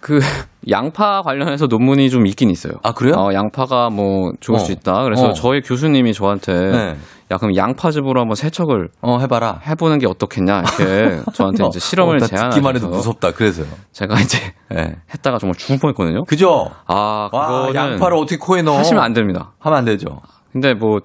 [0.00, 0.18] 그
[0.70, 2.74] 양파 관련해서 논문이 좀 있긴 있어요.
[2.82, 3.14] 아, 그래요?
[3.16, 4.58] 어, 양파가 뭐 좋을 어.
[4.60, 5.02] 수 있다.
[5.04, 5.32] 그래서 어.
[5.32, 6.94] 저희 교수님이 저한테 네.
[7.32, 9.60] 야 그럼 양파즙으로 한번 세척을 어, 해봐라.
[9.66, 13.32] 해보는 게 어떻겠냐 이렇게 저한테 이제 실험을 어, 나 제안하셔서 듣기만 해도 무섭다.
[13.32, 13.66] 그래서요.
[13.92, 14.38] 제가 이제
[14.74, 14.96] 예.
[15.14, 16.24] 했다가 정말 죽을 뻔했거든요.
[16.24, 16.70] 그죠?
[16.86, 18.78] 아 와, 그거는 양파를 어떻게 코에 넣어?
[18.78, 19.52] 하시면 안 됩니다.
[19.60, 20.20] 하면 안 되죠.
[20.52, 20.98] 근데 뭐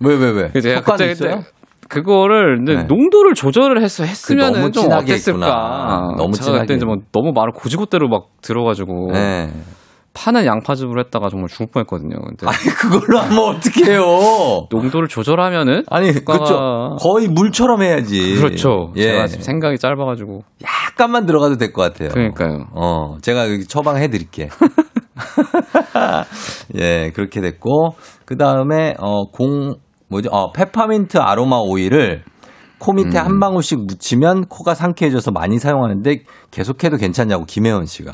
[0.00, 0.60] 왜, 왜, 왜?
[0.60, 1.36] 제가 그때 있어요?
[1.36, 1.48] 그때
[1.88, 2.82] 그거를 근데 네.
[2.84, 5.38] 농도를 조절을 했어 했으면 너무 은좀 진하게 어땠을까?
[5.38, 6.14] 했구나.
[6.16, 9.52] 너무 진하게 그때 이제 뭐 너무 말을 고지고대로 막 들어가지고 네.
[10.14, 12.16] 파는 양파즙으로 했다가 정말 죽을 뻔했거든요.
[12.20, 14.68] 근데 아니, 그걸로 하면 어떡해요?
[14.70, 16.96] 농도를 조절하면은 아니, 그렇죠.
[17.00, 18.36] 거의 물처럼 해야지.
[18.36, 18.92] 그렇죠.
[18.96, 19.02] 예.
[19.02, 22.10] 제가 지금 생각이 짧아가지고 약간만 들어가도 될 것 같아요.
[22.10, 22.66] 그러니까요.
[22.72, 24.48] 어, 제가 여기 처방해 드릴게.
[26.78, 29.74] 예, 그렇게 됐고, 그 다음에, 어, 공,
[30.08, 30.28] 뭐죠?
[30.30, 32.22] 어, 페퍼민트 아로마 오일을
[32.78, 33.24] 코 밑에 음.
[33.24, 38.12] 한 방울씩 묻히면 코가 상쾌해져서 많이 사용하는데 계속해도 괜찮냐고 김혜원 씨가.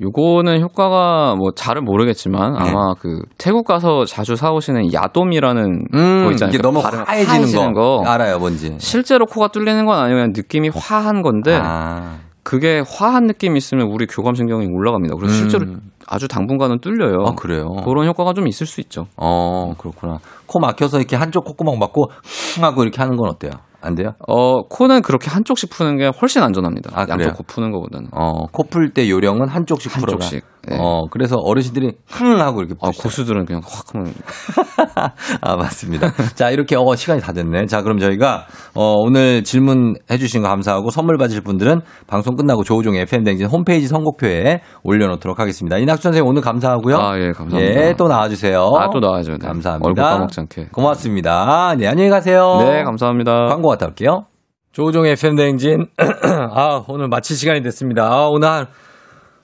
[0.00, 2.58] 요거는 효과가 뭐 잘은 모르겠지만 네.
[2.70, 6.54] 아마 그 태국 가서 자주 사오시는 야돔이라는 음, 거 있잖아요.
[6.54, 7.98] 이게 너무 하얘지는 거.
[7.98, 8.04] 거.
[8.06, 8.76] 알아요, 뭔지.
[8.78, 14.06] 실제로 코가 뚫리는 건 아니고 그냥 느낌이 화한 건데 아, 그게 화한 느낌이 있으면 우리
[14.06, 15.16] 교감신경이 올라갑니다.
[15.16, 15.38] 그래서 음.
[15.38, 15.66] 실제로
[16.06, 17.26] 아주 당분간은 뚫려요.
[17.26, 17.66] 아, 그래요?
[17.84, 19.06] 그런 효과가 좀 있을 수 있죠.
[19.16, 20.18] 어, 그렇구나.
[20.46, 22.10] 코 막혀서 이렇게 한쪽 콧구멍 막고
[22.54, 23.50] 흥 하고 이렇게 하는 건 어때요?
[23.80, 24.14] 안 돼요?
[24.26, 26.90] 어, 코는 그렇게 한쪽씩 푸는 게 훨씬 안전합니다.
[26.94, 27.28] 아, 그래요?
[27.28, 28.08] 양쪽 코 푸는 것보다는.
[28.12, 30.12] 어, 코 풀 때 요령은 한쪽씩 풀어라.
[30.14, 30.44] 한쪽씩.
[30.70, 30.76] 네.
[30.80, 32.90] 어, 그래서 어르신들이 흥 하고 이렇게 아.
[32.90, 34.12] 고수들은 그냥 확 하면
[35.40, 36.12] 아, 맞습니다.
[36.34, 37.66] 자, 이렇게, 어, 시간이 다 됐네.
[37.66, 43.02] 자, 그럼 저희가, 어, 오늘 질문 해주신 거 감사하고 선물 받으실 분들은 방송 끝나고 조우종의
[43.02, 45.78] FM댕진 홈페이지 선곡표에 올려놓도록 하겠습니다.
[45.78, 46.96] 이낙수 선생님 오늘 감사하고요.
[46.96, 47.80] 아, 예, 감사합니다.
[47.82, 48.58] 예, 또 나와주세요.
[48.78, 49.38] 아, 또 나와줘요.
[49.38, 49.46] 네.
[49.46, 49.86] 감사합니다.
[49.86, 50.68] 얼굴 까먹지 않게.
[50.72, 51.74] 고맙습니다.
[51.78, 52.58] 네, 안녕히 가세요.
[52.60, 53.46] 네, 감사합니다.
[53.46, 54.24] 광고 갔다 올게요.
[54.72, 55.86] 조우종의 FM댕진.
[56.54, 58.04] 아, 오늘 마칠 시간이 됐습니다.
[58.04, 58.66] 아, 오늘, 하-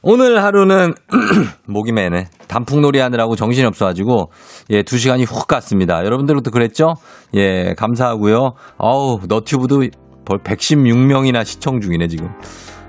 [0.06, 0.92] 오늘 하루는
[1.66, 2.26] 목이 매네.
[2.46, 4.30] 단풍놀이 하느라고 정신이 없어가지고,
[4.68, 6.04] 예, 두 시간이 훅 갔습니다.
[6.04, 6.92] 여러분들도 그랬죠?
[7.34, 8.52] 예, 감사하고요.
[8.76, 9.84] 아우, 너튜브도
[10.26, 12.28] 벌 116명이나 시청 중이네, 지금.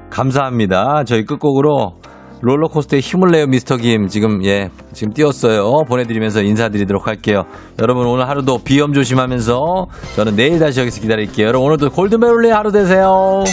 [0.09, 1.05] 감사합니다.
[1.05, 1.93] 저희 끝곡으로
[2.41, 7.45] 롤러코스터에 힘을 내요 미스터 김 지금 예 지금 띄웠어요 보내드리면서 인사드리도록 할게요
[7.81, 9.85] 여러분 오늘 하루도 비염 조심하면서
[10.17, 13.45] 저는 내일 다시 여기서 기다릴게요 여러분 오늘도 골드메롤리 하루 되세요